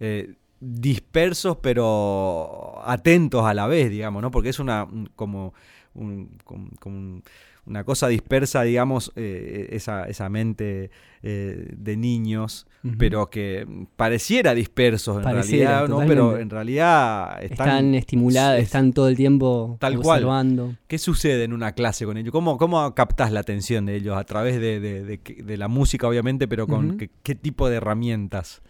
eh, 0.00 0.34
dispersos 0.60 1.58
pero 1.62 2.80
atentos 2.84 3.44
a 3.44 3.54
la 3.54 3.66
vez, 3.66 3.90
digamos, 3.90 4.22
¿no? 4.22 4.30
Porque 4.30 4.48
es 4.50 4.58
una 4.58 4.84
un- 4.84 5.10
como, 5.14 5.54
un- 5.94 6.30
como- 6.44 6.68
como 6.80 6.96
un- 6.96 7.22
una 7.66 7.82
cosa 7.82 8.06
dispersa, 8.06 8.62
digamos, 8.62 9.12
eh, 9.16 9.68
esa, 9.72 10.04
esa 10.04 10.28
mente 10.28 10.90
eh, 11.24 11.72
de 11.76 11.96
niños, 11.96 12.68
pero 12.98 13.28
que 13.28 13.66
pareciera 13.96 14.54
dispersos 14.54 15.16
en 15.16 15.22
Pareciera, 15.24 15.80
realidad, 15.80 15.88
¿no? 15.88 16.06
Pero 16.06 16.38
en 16.38 16.48
realidad 16.50 17.42
están, 17.42 17.66
Están, 17.68 17.94
estimuladas, 17.96 18.58
es- 18.60 18.64
están 18.66 18.92
todo 18.92 19.08
el 19.08 19.16
tiempo 19.16 19.76
Tal 19.80 19.98
cual. 19.98 20.18
observando. 20.20 20.76
¿Qué 20.86 20.98
sucede 20.98 21.42
en 21.42 21.52
una 21.52 21.72
clase 21.72 22.04
con 22.04 22.16
ellos? 22.16 22.30
¿Cómo, 22.30 22.56
cómo 22.58 22.94
captás 22.94 23.32
la 23.32 23.40
atención 23.40 23.86
de 23.86 23.96
ellos? 23.96 24.16
A 24.16 24.22
través 24.22 24.60
de, 24.60 24.78
de- 24.78 25.02
de 25.02 25.18
que- 25.18 25.42
de 25.42 25.56
la 25.56 25.66
música, 25.66 26.06
obviamente, 26.06 26.46
pero 26.46 26.68
con 26.68 26.96
qué 27.24 27.34
tipo 27.34 27.68
de 27.68 27.76
herramientas. 27.78 28.62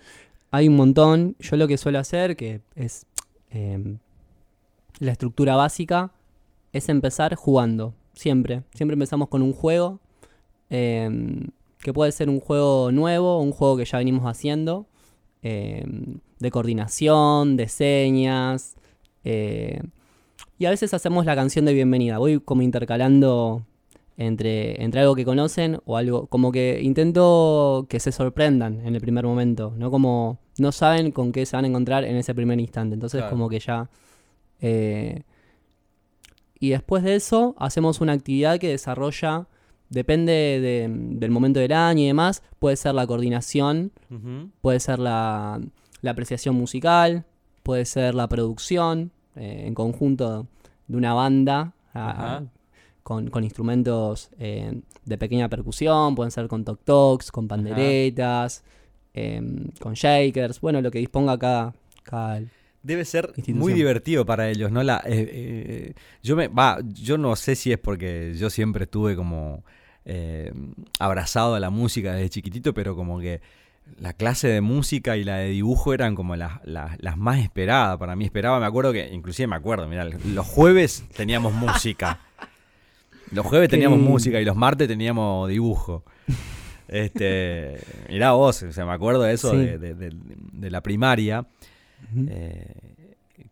Hay 0.50 0.68
un 0.68 0.76
montón. 0.76 1.36
Yo 1.38 1.56
lo 1.56 1.68
que 1.68 1.76
suelo 1.78 1.98
hacer, 1.98 2.36
que 2.36 2.60
es 2.74 3.06
eh, 3.50 3.96
la 5.00 5.12
estructura 5.12 5.56
básica, 5.56 6.12
es 6.72 6.88
empezar 6.88 7.34
jugando. 7.34 7.94
Siempre. 8.14 8.62
Siempre 8.74 8.94
empezamos 8.94 9.28
con 9.28 9.42
un 9.42 9.52
juego. 9.52 10.00
eh, 10.70 11.08
que 11.78 11.92
puede 11.92 12.10
ser 12.10 12.28
un 12.28 12.40
juego 12.40 12.90
nuevo, 12.90 13.40
un 13.40 13.52
juego 13.52 13.76
que 13.76 13.84
ya 13.84 13.98
venimos 13.98 14.24
haciendo. 14.24 14.86
eh, 15.42 15.84
de 16.38 16.50
coordinación, 16.50 17.56
de 17.56 17.68
señas. 17.68 18.76
eh, 19.24 19.80
y 20.58 20.64
a 20.66 20.70
veces 20.70 20.94
hacemos 20.94 21.26
la 21.26 21.34
canción 21.36 21.64
de 21.66 21.74
bienvenida. 21.74 22.18
Voy 22.18 22.40
como 22.40 22.62
intercalando 22.62 23.62
entre, 24.18 24.82
entre 24.82 25.00
algo 25.00 25.14
que 25.14 25.24
conocen 25.24 25.78
o 25.84 25.96
algo. 25.96 26.26
Como 26.28 26.50
que 26.52 26.80
intento 26.82 27.86
que 27.88 28.00
se 28.00 28.12
sorprendan 28.12 28.80
en 28.86 28.94
el 28.94 29.00
primer 29.00 29.24
momento. 29.26 29.74
No 29.76 29.90
como 29.90 30.38
no 30.58 30.72
saben 30.72 31.10
con 31.12 31.32
qué 31.32 31.44
se 31.46 31.56
van 31.56 31.66
a 31.66 31.68
encontrar 31.68 32.04
en 32.04 32.16
ese 32.16 32.34
primer 32.34 32.58
instante. 32.60 32.94
Entonces, 32.94 33.20
Claro. 33.20 33.30
como 33.32 33.48
que 33.48 33.58
ya 33.60 33.88
Eh, 34.62 35.22
y 36.58 36.70
después 36.70 37.02
de 37.02 37.14
eso 37.16 37.54
hacemos 37.58 38.00
una 38.00 38.12
actividad 38.14 38.58
que 38.58 38.68
desarrolla, 38.70 39.46
depende 39.90 40.32
de- 40.32 40.88
del 40.90 41.30
momento 41.30 41.60
del 41.60 41.72
año 41.72 42.00
y 42.02 42.06
demás, 42.06 42.42
puede 42.58 42.76
ser 42.76 42.94
la 42.94 43.06
coordinación, 43.06 43.92
puede 44.62 44.80
ser 44.80 44.98
la, 44.98 45.60
la 46.00 46.10
apreciación 46.10 46.54
musical, 46.54 47.24
puede 47.62 47.84
ser 47.84 48.14
la 48.14 48.28
producción 48.28 49.10
eh, 49.36 49.64
en 49.66 49.74
conjunto 49.74 50.46
de 50.88 50.96
una 50.96 51.12
banda 51.12 51.74
a- 51.92 52.42
con, 53.06 53.30
con 53.30 53.44
instrumentos 53.44 54.30
eh, 54.36 54.80
de 55.04 55.16
pequeña 55.16 55.48
percusión, 55.48 56.16
pueden 56.16 56.32
ser 56.32 56.48
con 56.48 56.64
toc 56.64 56.80
tocs, 56.82 57.30
con 57.30 57.46
panderetas, 57.46 58.64
em, 59.14 59.68
con 59.78 59.94
shakers, 59.94 60.60
bueno, 60.60 60.80
lo 60.80 60.90
que 60.90 60.98
disponga 60.98 61.38
cada... 61.38 61.72
cada 62.02 62.40
Debe 62.82 63.04
ser 63.04 63.32
muy 63.54 63.74
divertido 63.74 64.26
para 64.26 64.50
ellos, 64.50 64.72
¿no? 64.72 64.82
La, 64.82 65.04
eh, 65.06 65.28
eh, 65.32 65.94
yo 66.20 66.34
me, 66.34 66.48
va, 66.48 66.80
yo 66.84 67.16
no 67.16 67.36
sé 67.36 67.54
si 67.54 67.70
es 67.70 67.78
porque 67.78 68.34
yo 68.36 68.50
siempre 68.50 68.84
estuve 68.84 69.14
como 69.14 69.62
eh, 70.04 70.52
abrazado 70.98 71.54
a 71.54 71.60
la 71.60 71.70
música 71.70 72.12
desde 72.12 72.28
chiquitito, 72.30 72.74
pero 72.74 72.96
como 72.96 73.20
que 73.20 73.40
la 73.98 74.14
clase 74.14 74.48
de 74.48 74.62
música 74.62 75.16
y 75.16 75.22
la 75.22 75.36
de 75.36 75.50
dibujo 75.50 75.94
eran 75.94 76.16
como 76.16 76.34
las, 76.34 76.58
las, 76.64 77.00
las 77.00 77.16
más 77.16 77.38
esperadas. 77.38 77.98
Para 77.98 78.16
mí 78.16 78.24
esperaba, 78.24 78.58
me 78.58 78.66
acuerdo 78.66 78.92
que, 78.92 79.08
inclusive 79.12 79.46
me 79.46 79.54
acuerdo, 79.54 79.86
mira, 79.86 80.04
los 80.04 80.46
jueves 80.46 81.04
teníamos 81.16 81.52
música. 81.52 82.18
Los 83.32 83.44
jueves 83.46 83.68
teníamos 83.68 83.98
música 83.98 84.40
y 84.40 84.44
los 84.44 84.56
martes 84.56 84.86
teníamos 84.88 85.48
dibujo. 85.48 86.04
Este, 86.88 87.78
mirá 88.08 88.32
vos, 88.32 88.62
o 88.62 88.72
sea, 88.72 88.86
me 88.86 88.92
acuerdo 88.92 89.22
de 89.22 89.34
eso 89.34 89.50
Sí. 89.52 89.56
de, 89.58 89.78
de- 89.78 89.94
de- 89.94 90.12
de 90.52 90.70
la 90.70 90.80
primaria. 90.82 91.46
Eh, 92.28 92.66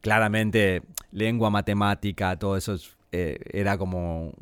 claramente, 0.00 0.82
lengua, 1.12 1.50
matemática, 1.50 2.36
todo 2.38 2.56
eso 2.56 2.74
es, 2.74 2.96
eh, 3.12 3.38
era 3.52 3.78
como. 3.78 4.32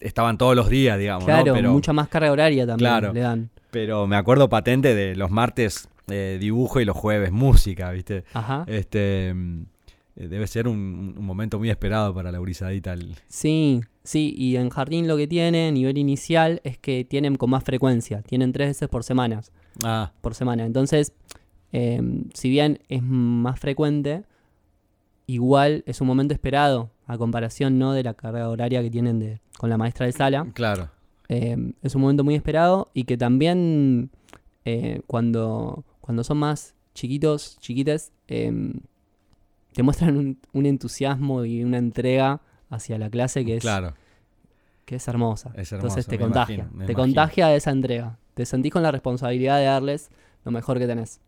Estaban 0.00 0.38
todos 0.38 0.54
los 0.54 0.68
días, 0.68 0.98
digamos, 0.98 1.22
¿no? 1.22 1.26
claro, 1.26 1.54
Pero, 1.54 1.72
mucha 1.72 1.92
más 1.92 2.08
carga 2.08 2.30
horaria 2.32 2.66
también 2.66 2.88
Claro. 2.90 3.12
le 3.12 3.20
dan. 3.20 3.50
pero 3.70 4.06
me 4.06 4.16
acuerdo 4.16 4.48
patente 4.48 4.94
de 4.94 5.16
los 5.16 5.30
martes 5.30 5.88
eh, 6.08 6.38
dibujo 6.40 6.80
y 6.80 6.84
los 6.84 6.96
jueves 6.96 7.32
música, 7.32 7.90
¿viste? 7.90 8.24
Ajá. 8.32 8.64
Este. 8.68 9.32
mm, 9.34 9.62
Debe 10.16 10.46
ser 10.46 10.66
un, 10.66 11.14
un 11.18 11.26
momento 11.26 11.58
muy 11.58 11.68
esperado 11.68 12.14
para 12.14 12.32
la 12.32 12.38
gurizadita. 12.38 12.94
el- 12.94 13.16
Sí, 13.28 13.82
sí, 14.06 14.34
y 14.36 14.56
en 14.56 14.70
jardín 14.70 15.08
lo 15.08 15.16
que 15.16 15.26
tiene, 15.26 15.70
nivel 15.72 15.98
inicial, 15.98 16.60
es 16.64 16.78
que 16.78 17.04
tienen 17.04 17.36
con 17.36 17.50
más 17.50 17.64
frecuencia, 17.64 18.22
tienen 18.22 18.52
tres 18.52 18.68
veces 18.68 18.88
por 18.88 19.04
semana, 19.04 19.42
Ah, 19.84 20.12
por 20.22 20.34
semana. 20.34 20.64
Entonces, 20.64 21.12
eh, 21.72 22.00
si 22.32 22.48
bien 22.48 22.78
es 22.88 23.02
más 23.02 23.60
frecuente, 23.60 24.22
igual 25.26 25.82
es 25.86 26.00
un 26.00 26.06
momento 26.06 26.32
esperado, 26.32 26.90
a 27.06 27.18
comparación 27.18 27.78
no 27.78 27.92
de 27.92 28.02
la 28.02 28.14
carga 28.14 28.48
horaria 28.48 28.80
que 28.82 28.90
tienen 28.90 29.18
de, 29.18 29.40
con 29.58 29.68
la 29.68 29.76
maestra 29.76 30.06
de 30.06 30.12
sala. 30.12 30.46
claro. 30.54 30.90
Eh, 31.28 31.56
es 31.82 31.94
un 31.96 32.02
momento 32.02 32.22
muy 32.22 32.36
esperado 32.36 32.88
y 32.94 33.02
que 33.02 33.16
también 33.16 34.10
eh, 34.64 35.00
cuando, 35.08 35.84
cuando 36.00 36.22
son 36.22 36.38
más 36.38 36.76
chiquitos, 36.94 37.58
chiquites, 37.58 38.12
eh, 38.28 38.72
te 39.72 39.82
muestran 39.82 40.16
un, 40.16 40.38
un 40.52 40.66
entusiasmo 40.66 41.44
y 41.44 41.64
una 41.64 41.78
entrega 41.78 42.40
hacia 42.70 42.98
la 42.98 43.08
clase 43.10 43.44
que 43.44 43.56
es, 43.56 43.62
Claro. 43.62 43.94
que 44.84 44.96
es 44.96 45.08
hermosa. 45.08 45.52
Es 45.56 45.72
Entonces 45.72 46.06
te 46.06 46.18
contagia, 46.18 46.54
imagino, 46.56 46.70
te 46.70 46.76
imagino. 46.92 46.98
contagia 46.98 47.54
esa 47.54 47.70
entrega. 47.70 48.18
Te 48.34 48.44
sentís 48.46 48.72
con 48.72 48.82
la 48.82 48.90
responsabilidad 48.92 49.58
de 49.58 49.64
darles 49.64 50.10
lo 50.44 50.50
mejor 50.52 50.78
que 50.78 50.86
tenés. 50.86 51.20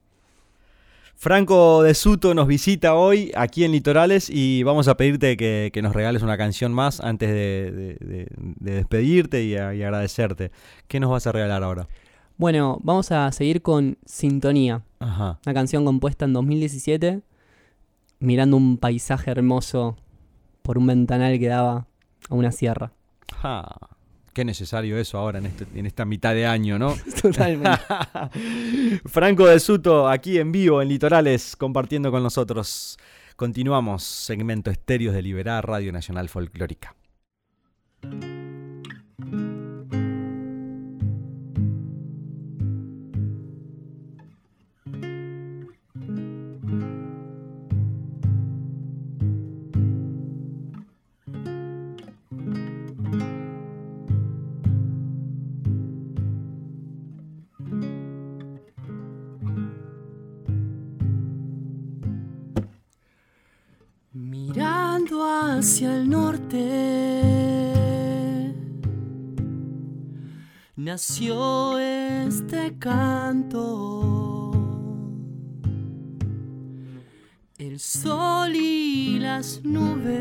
Franco 1.16 1.82
de 1.82 1.95
Suto 1.95 2.32
nos 2.32 2.47
visita 2.47 2.95
hoy 2.95 3.32
aquí 3.34 3.64
en 3.64 3.72
Litorales 3.72 4.30
y 4.30 4.62
vamos 4.62 4.86
a 4.86 4.97
pedirte 4.97 5.36
que, 5.36 5.70
que 5.72 5.82
nos 5.82 5.93
regales 5.93 6.22
una 6.22 6.36
canción 6.36 6.72
más 6.72 7.01
antes 7.01 7.28
de, 7.28 7.72
de- 7.72 7.95
de- 8.07 8.28
de 8.36 8.74
despedirte 8.74 9.43
y, 9.43 9.57
a- 9.57 9.74
y 9.74 9.82
agradecerte. 9.82 10.53
¿Qué 10.86 11.01
nos 11.01 11.11
vas 11.11 11.26
a 11.26 11.32
regalar 11.32 11.64
ahora? 11.64 11.89
Bueno, 12.36 12.78
vamos 12.84 13.11
a 13.11 13.32
seguir 13.32 13.62
con 13.62 13.99
Sintonía, 14.05 14.82
Ajá. 15.01 15.41
una 15.45 15.55
canción 15.55 15.84
compuesta 15.84 16.24
en 16.24 16.34
2017, 16.34 17.20
mirando 18.20 18.57
un 18.57 18.78
paisaje 18.78 19.32
hermoso 19.32 19.97
por 20.69 20.77
un 20.77 20.87
ventanal 20.87 21.39
que 21.39 21.49
daba 21.49 21.87
a 22.29 22.35
una 22.35 22.53
sierra. 22.53 22.93
Ja, 23.41 23.75
Qué 24.35 24.45
necesario 24.45 24.99
eso 24.99 25.16
ahora 25.16 25.39
en, 25.39 25.47
este- 25.47 25.66
en 25.75 25.87
esta 25.87 26.05
mitad 26.05 26.35
de 26.35 26.45
año, 26.47 26.79
¿no? 26.79 26.95
Totalmente. 27.23 27.71
Franco 29.07 29.47
de 29.47 29.59
Suto, 29.61 30.07
aquí 30.11 30.37
en 30.39 30.53
vivo, 30.53 30.83
en 30.83 30.89
Litorales, 30.89 31.57
compartiendo 31.57 32.11
con 32.11 32.23
nosotros. 32.23 32.99
Continuamos, 33.35 34.03
segmento 34.05 34.71
Estéreos 34.71 35.14
de 35.14 35.23
Liberar, 35.23 35.66
Radio 35.66 35.91
Nacional 35.91 36.29
Folclórica. 36.29 36.95
Nació 70.99 71.78
este 71.78 72.76
canto. 72.76 74.51
El 77.57 77.78
sol 77.78 78.57
y 78.57 79.20
las 79.20 79.62
nubes 79.62 80.18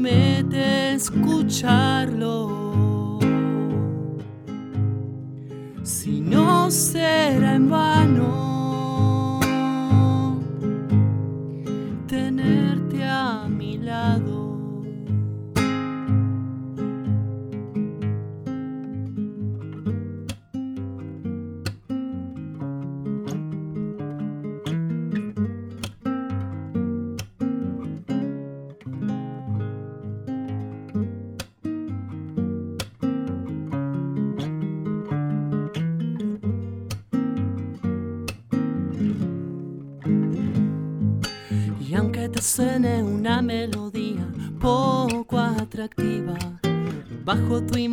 Promete 0.00 0.94
escucharlo. 0.94 2.38
Si 5.82 6.22
no 6.22 6.70
será 6.70 7.56
en 7.56 7.68
vano 7.68 8.19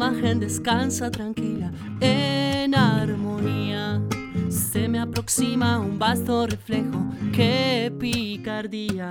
imagen 0.08 0.40
descansa 0.40 1.12
tranquila 1.12 1.70
en 2.00 2.74
armonía. 2.74 4.02
Se 4.50 4.88
me 4.88 5.00
aproxima 5.00 5.80
un 5.80 6.00
vasto 6.00 6.48
reflejo, 6.48 7.06
qué 7.34 7.92
picardía. 8.00 9.10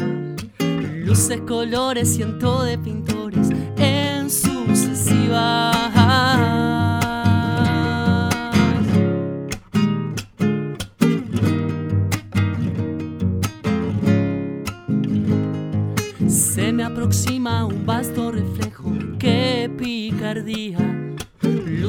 Luces, 1.04 1.40
colores, 1.42 2.14
ciento 2.14 2.62
de 2.62 2.78
pintores 2.78 3.50
en 3.76 4.30
sucesivas. 4.30 5.76
Se 16.26 16.72
me 16.72 16.84
aproxima 16.84 17.66
un 17.66 17.84
vasto 17.84 18.32
reflejo, 18.32 18.90
qué 19.18 19.70
picardía. 19.76 20.85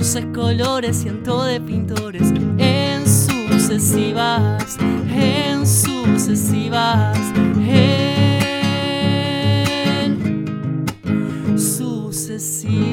Luces, 0.08 0.26
colores, 0.34 0.96
ciento 0.96 1.44
de 1.44 1.60
pintores 1.60 2.32
en 2.58 3.06
sucesivas, 3.06 4.78
en 4.80 5.68
sucesivas, 5.68 7.18
en 7.68 8.38
sucesivas. 11.60 12.88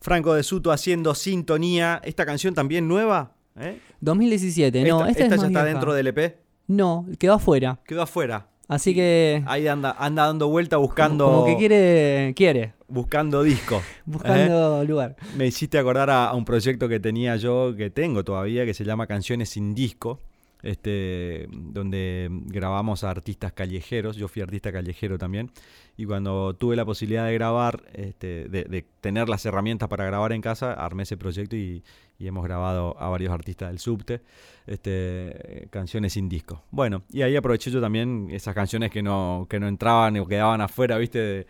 Franco 0.00 0.32
de 0.32 0.42
Suto 0.42 0.72
haciendo 0.72 1.14
sintonía. 1.14 2.00
Esta 2.02 2.24
canción 2.24 2.54
también 2.54 2.88
nueva. 2.88 3.36
¿Eh? 3.58 3.78
2017, 4.00 4.84
no, 4.84 5.06
esta, 5.06 5.10
esta, 5.10 5.22
esta 5.24 5.24
es 5.24 5.30
ya 5.30 5.36
más 5.36 5.46
está 5.46 5.62
vieja. 5.62 5.64
dentro 5.74 5.94
del 5.94 6.06
EP. 6.08 6.36
No, 6.66 7.06
quedó 7.18 7.34
afuera. 7.34 7.78
Quedó 7.86 8.02
afuera. 8.02 8.46
Así 8.68 8.94
que 8.94 9.42
Ahí 9.46 9.66
anda, 9.66 9.96
anda 9.98 10.26
dando 10.26 10.48
vuelta 10.48 10.76
buscando, 10.76 11.26
como 11.26 11.44
que 11.46 11.56
quiere, 11.56 12.32
quiere, 12.36 12.74
buscando 12.86 13.42
disco. 13.42 13.76
¿eh? 13.96 14.02
buscando 14.04 14.84
lugar. 14.84 15.16
Me 15.36 15.46
hiciste 15.46 15.76
acordar 15.78 16.08
a, 16.10 16.28
a 16.28 16.34
un 16.34 16.44
proyecto 16.44 16.88
que 16.88 17.00
tenía 17.00 17.34
yo, 17.34 17.74
que 17.76 17.90
tengo 17.90 18.22
todavía, 18.22 18.64
que 18.64 18.72
se 18.74 18.84
llama 18.84 19.08
Canciones 19.08 19.48
sin 19.48 19.74
disco, 19.74 20.20
este, 20.62 21.48
donde 21.50 22.28
grabamos 22.46 23.04
a 23.04 23.10
artistas 23.10 23.52
callejeros. 23.52 24.16
Yo 24.16 24.28
fui 24.28 24.42
artista 24.42 24.72
callejero 24.72 25.18
también. 25.18 25.50
Y 25.96 26.06
cuando 26.06 26.54
tuve 26.54 26.76
la 26.76 26.84
posibilidad 26.84 27.26
de 27.26 27.34
grabar, 27.34 27.82
este, 27.92 28.48
de, 28.48 28.86
tener 29.00 29.28
las 29.28 29.44
herramientas 29.44 29.88
para 29.88 30.04
grabar 30.04 30.32
en 30.32 30.40
casa, 30.40 30.72
armé 30.72 31.02
ese 31.02 31.16
proyecto 31.16 31.56
y, 31.56 31.82
y 32.18 32.26
hemos 32.26 32.44
grabado 32.44 32.96
a 32.98 33.08
varios 33.08 33.32
artistas 33.32 33.68
del 33.68 33.78
subte, 33.78 34.22
este, 34.66 35.68
canciones 35.70 36.14
sin 36.14 36.28
disco. 36.28 36.62
Bueno, 36.70 37.02
y 37.10 37.22
ahí 37.22 37.36
aproveché 37.36 37.70
yo 37.70 37.80
también 37.80 38.28
esas 38.30 38.54
canciones 38.54 38.90
que 38.90 39.02
no, 39.02 39.46
que 39.48 39.60
no 39.60 39.68
entraban 39.68 40.16
o 40.18 40.26
quedaban 40.26 40.60
afuera, 40.60 40.96
¿viste? 40.98 41.18
De- 41.18 41.46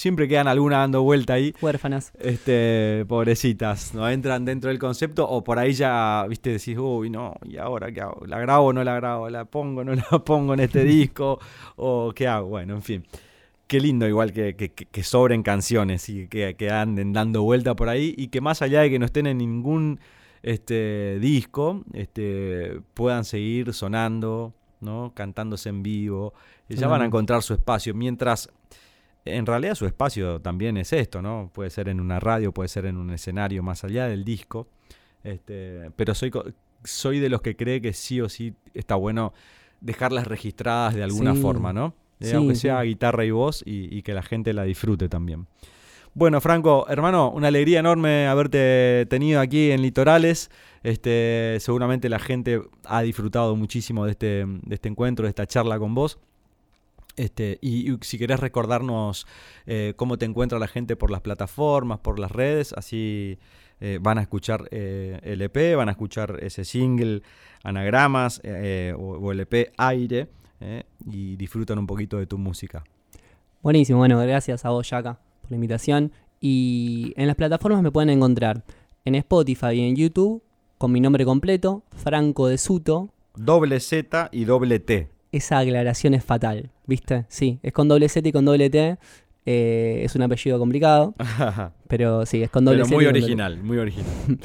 siempre 0.00 0.26
quedan 0.26 0.48
alguna 0.48 0.78
dando 0.78 1.02
vuelta 1.02 1.34
ahí. 1.34 1.54
Huérfanas. 1.60 2.10
Este, 2.18 3.04
pobrecitas, 3.06 3.94
no 3.94 4.08
entran 4.08 4.46
dentro 4.46 4.68
del 4.70 4.78
concepto 4.78 5.28
o 5.28 5.44
por 5.44 5.58
ahí 5.58 5.72
ya, 5.74 6.24
viste, 6.26 6.50
decís, 6.50 6.78
uy, 6.78 7.10
no, 7.10 7.34
¿y 7.44 7.58
ahora 7.58 7.92
qué 7.92 8.00
hago? 8.00 8.24
¿La 8.26 8.38
grabo 8.38 8.68
o 8.68 8.72
no 8.72 8.82
la 8.82 8.94
grabo? 8.94 9.28
¿La 9.28 9.44
pongo 9.44 9.82
o 9.82 9.84
no 9.84 9.94
la 10.10 10.18
pongo 10.24 10.54
en 10.54 10.60
este 10.60 10.84
disco? 10.84 11.38
¿O 11.76 12.12
qué 12.14 12.26
hago? 12.26 12.48
Bueno, 12.48 12.74
en 12.76 12.82
fin. 12.82 13.04
Qué 13.66 13.78
lindo 13.78 14.08
igual 14.08 14.32
que, 14.32 14.56
que- 14.56 15.02
sobren 15.04 15.42
canciones 15.42 16.08
y 16.08 16.26
que, 16.28 16.54
que 16.56 16.70
anden 16.70 17.12
dando 17.12 17.42
vuelta 17.42 17.76
por 17.76 17.88
ahí 17.88 18.14
y 18.16 18.28
que 18.28 18.40
más 18.40 18.62
allá 18.62 18.80
de 18.80 18.90
que 18.90 18.98
no 18.98 19.04
estén 19.04 19.26
en 19.28 19.38
ningún 19.38 20.00
este, 20.42 21.18
disco, 21.20 21.84
este, 21.92 22.80
puedan 22.94 23.24
seguir 23.24 23.72
sonando, 23.74 24.54
¿no? 24.80 25.12
Cantándose 25.14 25.68
en 25.68 25.82
vivo. 25.82 26.32
Ya 26.68 26.88
van 26.88 27.02
a 27.02 27.04
encontrar 27.04 27.42
su 27.42 27.52
espacio. 27.54 27.94
Mientras 27.94 28.48
en 29.24 29.46
realidad 29.46 29.74
su 29.74 29.86
espacio 29.86 30.40
también 30.40 30.76
es 30.76 30.92
esto, 30.92 31.20
¿no? 31.22 31.50
Puede 31.52 31.70
ser 31.70 31.88
en 31.88 32.00
una 32.00 32.20
radio, 32.20 32.52
puede 32.52 32.68
ser 32.68 32.86
en 32.86 32.96
un 32.96 33.10
escenario 33.10 33.62
más 33.62 33.84
allá 33.84 34.06
del 34.06 34.24
disco. 34.24 34.68
Este, 35.22 35.90
pero 35.96 36.14
soy, 36.14 36.30
soy 36.84 37.18
de 37.20 37.28
los 37.28 37.42
que 37.42 37.56
cree 37.56 37.80
que 37.80 37.92
sí 37.92 38.20
o 38.20 38.28
sí 38.28 38.54
está 38.74 38.94
bueno 38.94 39.32
dejarlas 39.80 40.26
registradas 40.26 40.94
de 40.94 41.02
alguna 41.02 41.34
Sí. 41.34 41.40
forma, 41.42 41.72
¿no? 41.72 41.94
Eh, 42.20 42.26
Sí, 42.26 42.36
aunque 42.36 42.54
sí. 42.54 42.62
sea 42.62 42.82
guitarra 42.82 43.24
y 43.24 43.30
voz 43.30 43.62
y, 43.66 43.94
y 43.96 44.02
que 44.02 44.12
la 44.14 44.22
gente 44.22 44.52
la 44.52 44.64
disfrute 44.64 45.08
también. 45.08 45.46
Bueno, 46.12 46.40
Franco, 46.40 46.86
hermano, 46.88 47.30
una 47.30 47.48
alegría 47.48 47.78
enorme 47.80 48.26
haberte 48.26 49.06
tenido 49.08 49.40
aquí 49.40 49.70
en 49.70 49.80
Litorales. 49.80 50.50
Este, 50.82 51.58
seguramente 51.60 52.08
la 52.08 52.18
gente 52.18 52.60
ha 52.84 53.02
disfrutado 53.02 53.54
muchísimo 53.54 54.04
de 54.06 54.10
este, 54.12 54.44
de 54.46 54.74
este 54.74 54.88
encuentro, 54.88 55.24
de 55.24 55.28
esta 55.28 55.46
charla 55.46 55.78
con 55.78 55.94
vos. 55.94 56.18
Este, 57.16 57.58
y, 57.60 57.92
y 57.92 57.98
si 58.02 58.18
querés 58.18 58.40
recordarnos 58.40 59.26
eh, 59.66 59.94
cómo 59.96 60.18
te 60.18 60.26
encuentra 60.26 60.58
la 60.58 60.68
gente 60.68 60.96
por 60.96 61.10
las 61.10 61.20
plataformas, 61.20 61.98
por 62.00 62.18
las 62.18 62.30
redes, 62.30 62.72
así 62.72 63.38
eh, 63.80 63.98
van 64.00 64.18
a 64.18 64.22
escuchar 64.22 64.68
eh, 64.70 65.18
el 65.22 65.42
EP, 65.42 65.76
van 65.76 65.88
a 65.88 65.92
escuchar 65.92 66.38
ese 66.42 66.64
single, 66.64 67.22
anagramas 67.62 68.40
o, 68.96 69.02
o 69.02 69.32
el 69.32 69.40
EP 69.40 69.72
aire 69.76 70.28
y 71.06 71.36
disfrutan 71.36 71.78
un 71.78 71.86
poquito 71.86 72.18
de 72.18 72.26
tu 72.26 72.36
música. 72.36 72.84
Buenísimo, 73.62 73.98
bueno, 73.98 74.18
gracias 74.18 74.64
a 74.64 74.70
vos, 74.70 74.88
Yaka, 74.88 75.18
por 75.42 75.50
la 75.50 75.54
invitación. 75.54 76.12
Y 76.40 77.12
en 77.16 77.26
las 77.26 77.36
plataformas 77.36 77.82
me 77.82 77.90
pueden 77.90 78.10
encontrar 78.10 78.64
en 79.04 79.14
Spotify 79.14 79.72
y 79.72 79.80
en 79.80 79.96
YouTube 79.96 80.42
con 80.78 80.92
mi 80.92 81.00
nombre 81.00 81.26
completo, 81.26 81.82
Franco 81.94 82.48
de 82.48 82.56
Suto. 82.56 83.10
Doble 83.34 83.80
Z 83.80 84.30
y 84.32 84.44
doble 84.44 84.80
T. 84.80 85.19
Esa 85.32 85.58
aclaración 85.58 86.14
es 86.14 86.24
fatal, 86.24 86.70
¿viste? 86.86 87.24
Sí, 87.28 87.58
es 87.62 87.72
con 87.72 87.86
doble 87.88 88.08
Z 88.08 88.28
y 88.28 88.32
con 88.32 88.44
doble 88.44 88.68
T. 88.70 88.98
eh, 89.46 90.02
es 90.04 90.14
un 90.16 90.22
apellido 90.22 90.58
complicado, 90.58 91.14
pero 91.88 92.26
sí, 92.26 92.42
es 92.42 92.50
con 92.50 92.64
doble 92.64 92.78
Pero 92.78 92.86
Z. 92.86 92.94
muy 92.96 93.04
doble 93.04 93.18
original, 93.20 93.62
muy 93.62 93.78
original. 93.78 94.10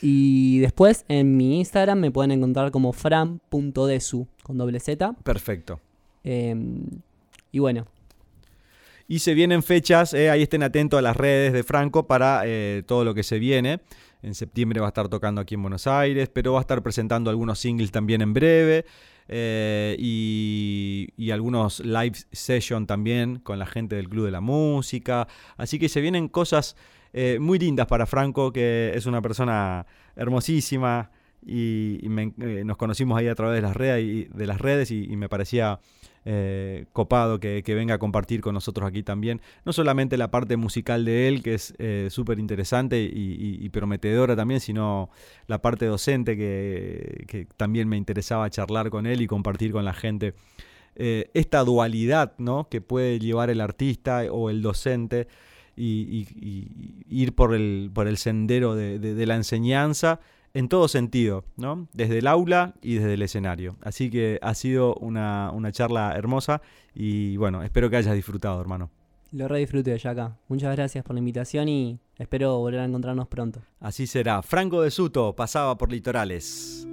Y 0.00 0.60
después 0.60 1.04
en 1.08 1.36
mi 1.36 1.58
Instagram 1.58 1.98
me 1.98 2.10
pueden 2.12 2.30
encontrar 2.30 2.70
como 2.70 2.92
fran.desu 2.92 4.26
con 4.44 4.56
doble 4.58 4.78
Z. 4.80 5.12
Perfecto. 5.24 5.80
Eh, 6.24 6.54
y 7.50 7.58
bueno, 7.58 7.86
Y 9.08 9.20
se 9.20 9.34
vienen 9.34 9.62
fechas, 9.62 10.12
eh, 10.14 10.30
ahí 10.30 10.42
estén 10.42 10.62
atentos 10.62 10.98
a 10.98 11.02
las 11.02 11.16
redes 11.16 11.52
de 11.52 11.62
Franco 11.64 12.06
para 12.06 12.42
eh, 12.44 12.82
todo 12.86 13.04
lo 13.04 13.14
que 13.14 13.22
se 13.22 13.38
viene. 13.38 13.80
En 14.22 14.34
septiembre 14.34 14.80
va 14.80 14.86
a 14.86 14.90
estar 14.90 15.08
tocando 15.08 15.40
aquí 15.40 15.54
en 15.54 15.62
Buenos 15.62 15.86
Aires, 15.86 16.28
pero 16.32 16.52
va 16.52 16.58
a 16.58 16.62
estar 16.62 16.82
presentando 16.82 17.30
algunos 17.30 17.58
singles 17.58 17.90
también 17.90 18.20
en 18.20 18.34
breve. 18.34 18.84
Eh, 19.28 19.96
y, 19.98 21.30
algunos 21.30 21.80
live 21.80 22.16
session 22.32 22.86
también 22.86 23.40
con 23.40 23.58
la 23.58 23.66
gente 23.66 23.96
del 23.96 24.08
Club 24.08 24.24
de 24.24 24.30
la 24.30 24.40
Música. 24.40 25.28
Así 25.56 25.78
que 25.78 25.88
se 25.88 26.00
vienen 26.00 26.28
cosas 26.28 26.74
eh, 27.12 27.38
muy 27.38 27.58
lindas 27.58 27.86
para 27.86 28.06
Franco, 28.06 28.52
que 28.52 28.92
es 28.94 29.06
una 29.06 29.20
persona 29.20 29.86
hermosísima. 30.16 31.10
Y, 31.46 32.00
eh, 32.04 32.62
nos 32.64 32.76
conocimos 32.78 33.18
ahí 33.18 33.28
a 33.28 33.34
través 33.34 33.56
de 33.56 33.62
las 33.62 33.76
redes 33.76 34.04
y, 34.04 34.24
de 34.24 34.46
las 34.46 34.60
redes 34.60 34.90
y 34.90 35.14
me 35.16 35.28
parecía 35.28 35.80
eh, 36.30 36.84
copado 36.92 37.40
que, 37.40 37.62
venga 37.68 37.94
a 37.94 37.98
compartir 37.98 38.42
con 38.42 38.52
nosotros 38.52 38.86
aquí 38.86 39.02
también. 39.02 39.40
No 39.64 39.72
solamente 39.72 40.18
la 40.18 40.30
parte 40.30 40.58
musical 40.58 41.06
de 41.06 41.26
él, 41.26 41.42
que 41.42 41.54
es 41.54 41.72
eh, 41.78 42.08
súper 42.10 42.38
interesante 42.38 43.00
y, 43.00 43.66
prometedora 43.70 44.36
también, 44.36 44.60
sino 44.60 45.08
la 45.46 45.62
parte 45.62 45.86
docente 45.86 46.36
que, 46.36 47.46
también 47.56 47.88
me 47.88 47.96
interesaba 47.96 48.50
charlar 48.50 48.90
con 48.90 49.06
él 49.06 49.22
y 49.22 49.26
compartir 49.26 49.72
con 49.72 49.86
la 49.86 49.94
gente. 49.94 50.34
Eh, 50.96 51.30
esta 51.32 51.64
dualidad 51.64 52.34
¿no? 52.36 52.68
que 52.68 52.82
puede 52.82 53.18
llevar 53.18 53.48
el 53.48 53.62
artista 53.62 54.24
o 54.30 54.50
el 54.50 54.60
docente 54.60 55.28
y, 55.76 56.26
ir 57.08 57.34
por 57.34 57.54
el, 57.54 57.90
por 57.94 58.06
el 58.06 58.18
sendero 58.18 58.74
de, 58.74 58.98
de- 58.98 59.14
de 59.14 59.26
la 59.26 59.36
enseñanza 59.36 60.20
en 60.54 60.68
todo 60.68 60.88
sentido, 60.88 61.44
¿no? 61.56 61.88
Desde 61.92 62.18
el 62.18 62.26
aula 62.26 62.74
y 62.82 62.94
desde 62.94 63.14
el 63.14 63.22
escenario. 63.22 63.76
Así 63.82 64.10
que 64.10 64.38
ha 64.42 64.54
sido 64.54 64.94
una, 64.96 65.50
una 65.52 65.72
charla 65.72 66.14
hermosa 66.16 66.60
y 66.94 67.36
bueno, 67.36 67.62
espero 67.62 67.90
que 67.90 67.96
hayas 67.96 68.14
disfrutado, 68.14 68.60
hermano. 68.60 68.90
lo 69.32 69.46
re 69.46 69.58
disfruté, 69.60 69.96
Yaka. 69.98 70.36
Muchas 70.48 70.74
gracias 70.74 71.04
por 71.04 71.14
la 71.14 71.18
invitación 71.20 71.68
y 71.68 71.98
espero 72.16 72.58
volver 72.58 72.80
a 72.80 72.84
encontrarnos 72.84 73.28
pronto. 73.28 73.60
Así 73.80 74.06
será. 74.06 74.42
Franco 74.42 74.82
de 74.82 74.90
Suto 74.90 75.36
pasaba 75.36 75.76
por 75.76 75.92
Litorales. 75.92 76.86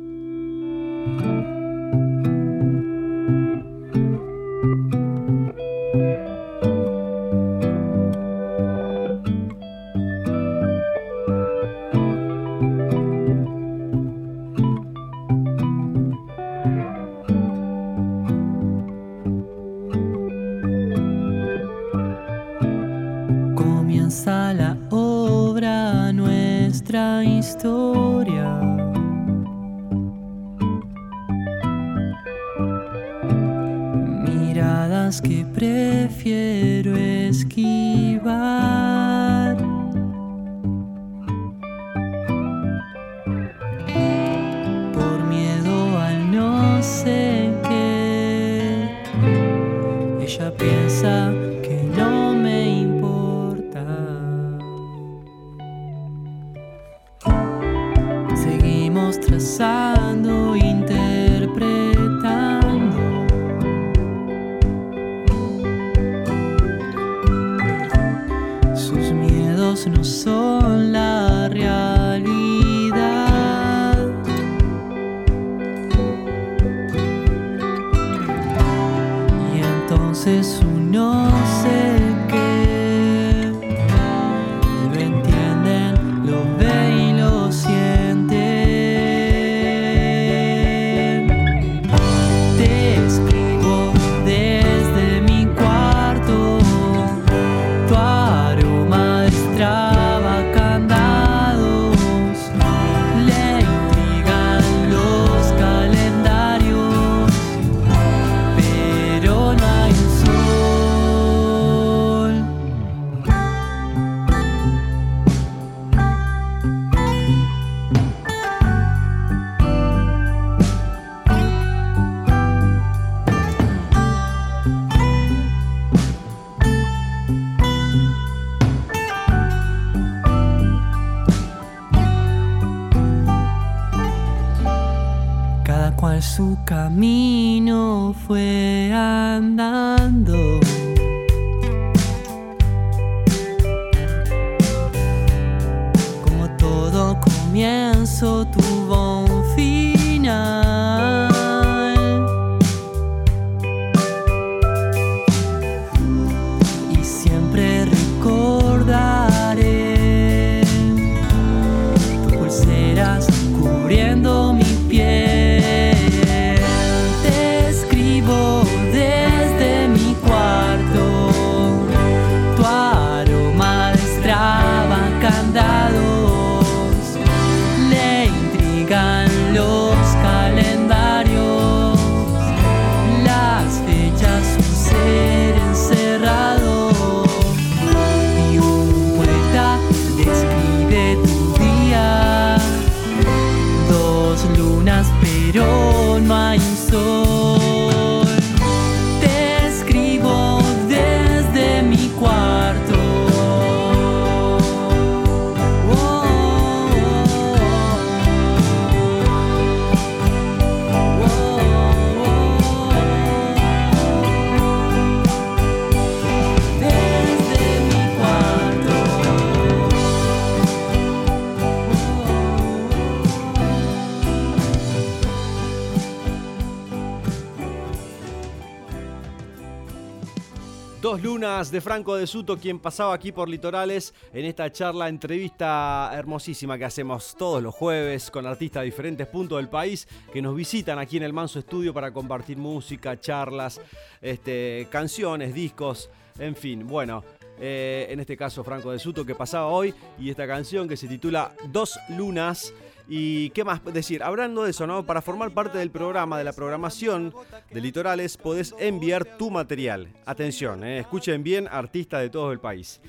De 231.46 231.80
Franco 231.80 232.16
de 232.16 232.26
Suto, 232.26 232.58
quien 232.58 232.80
pasaba 232.80 233.14
aquí 233.14 233.32
por 233.32 233.48
Litorales 233.48 234.16
en 234.34 234.46
esta 234.46 234.72
charla, 234.72 235.08
entrevista 235.08 236.10
hermosísima 236.12 236.76
que 236.76 236.86
hacemos 236.86 237.36
todos 237.38 237.62
los 237.62 237.76
jueves 237.76 238.32
con 238.32 238.48
artistas 238.48 238.82
de 238.82 238.86
diferentes 238.86 239.28
puntos 239.28 239.60
del 239.60 239.70
país 239.70 240.08
que 240.34 240.42
nos 240.42 240.56
visitan 240.56 240.98
aquí 240.98 241.18
en 241.18 241.24
el 241.24 241.34
Manso 241.34 241.60
Estudio 241.60 241.94
para 241.94 242.12
compartir 242.12 242.58
música, 242.58 243.20
charlas, 243.20 243.80
este, 244.24 244.88
canciones, 244.90 245.54
discos, 245.54 246.10
en 246.40 246.56
fin. 246.56 246.88
Bueno, 246.88 247.24
eh, 247.60 248.08
en 248.10 248.20
este 248.20 248.36
caso 248.36 248.64
Franco 248.64 248.92
de 248.92 248.98
Suto 248.98 249.24
que 249.24 249.36
pasaba 249.36 249.68
hoy 249.68 249.94
y 250.18 250.32
esta 250.32 250.48
canción 250.48 250.88
que 250.88 250.98
se 250.98 251.08
titula 251.08 251.54
Dos 251.72 252.00
lunas. 252.10 252.74
Y 253.08 253.50
qué 253.52 253.64
más 253.64 253.84
decir, 253.86 254.24
hablando 254.24 254.64
de 254.64 254.72
eso. 254.72 255.06
Para 255.06 255.22
formar 255.22 255.52
parte 255.52 255.78
del 255.78 255.92
programa, 255.92 256.38
de 256.38 256.44
la 256.44 256.54
programación 256.54 257.34
de 257.72 257.82
Litorales, 257.82 258.38
podés 258.38 258.74
enviar 258.80 259.38
tu 259.38 259.52
material. 259.52 260.08
Atención, 260.26 260.84
¿eh? 260.84 261.00
escuchen 261.00 261.44
bien, 261.44 261.68
artistas 261.70 262.22
de 262.22 262.30
todo 262.30 262.52
el 262.52 262.60
país. 262.60 263.02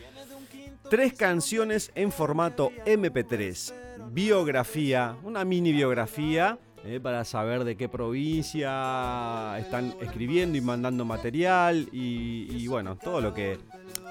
Tres 0.91 1.15
canciones 1.15 1.91
en 1.95 2.13
formato 2.13 2.71
MP3. 2.85 3.73
Biografía, 4.13 5.17
una 5.23 5.45
mini 5.45 5.73
biografía 5.73 6.59
eh, 6.85 7.01
para 7.03 7.25
saber 7.25 7.65
de 7.65 7.77
qué 7.77 7.89
provincia 7.89 9.59
están 9.59 9.95
escribiendo 10.01 10.57
y 10.57 10.61
mandando 10.61 11.05
material 11.05 11.89
y, 11.91 12.47
y 12.51 12.69
bueno, 12.69 12.97
todo 12.97 13.21
lo 13.21 13.35
que, 13.35 13.59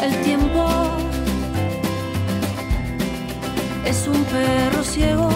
El 0.03 0.21
tiempo 0.23 0.65
es 3.85 4.07
un 4.07 4.23
perro 4.25 4.83
ciego 4.83 5.29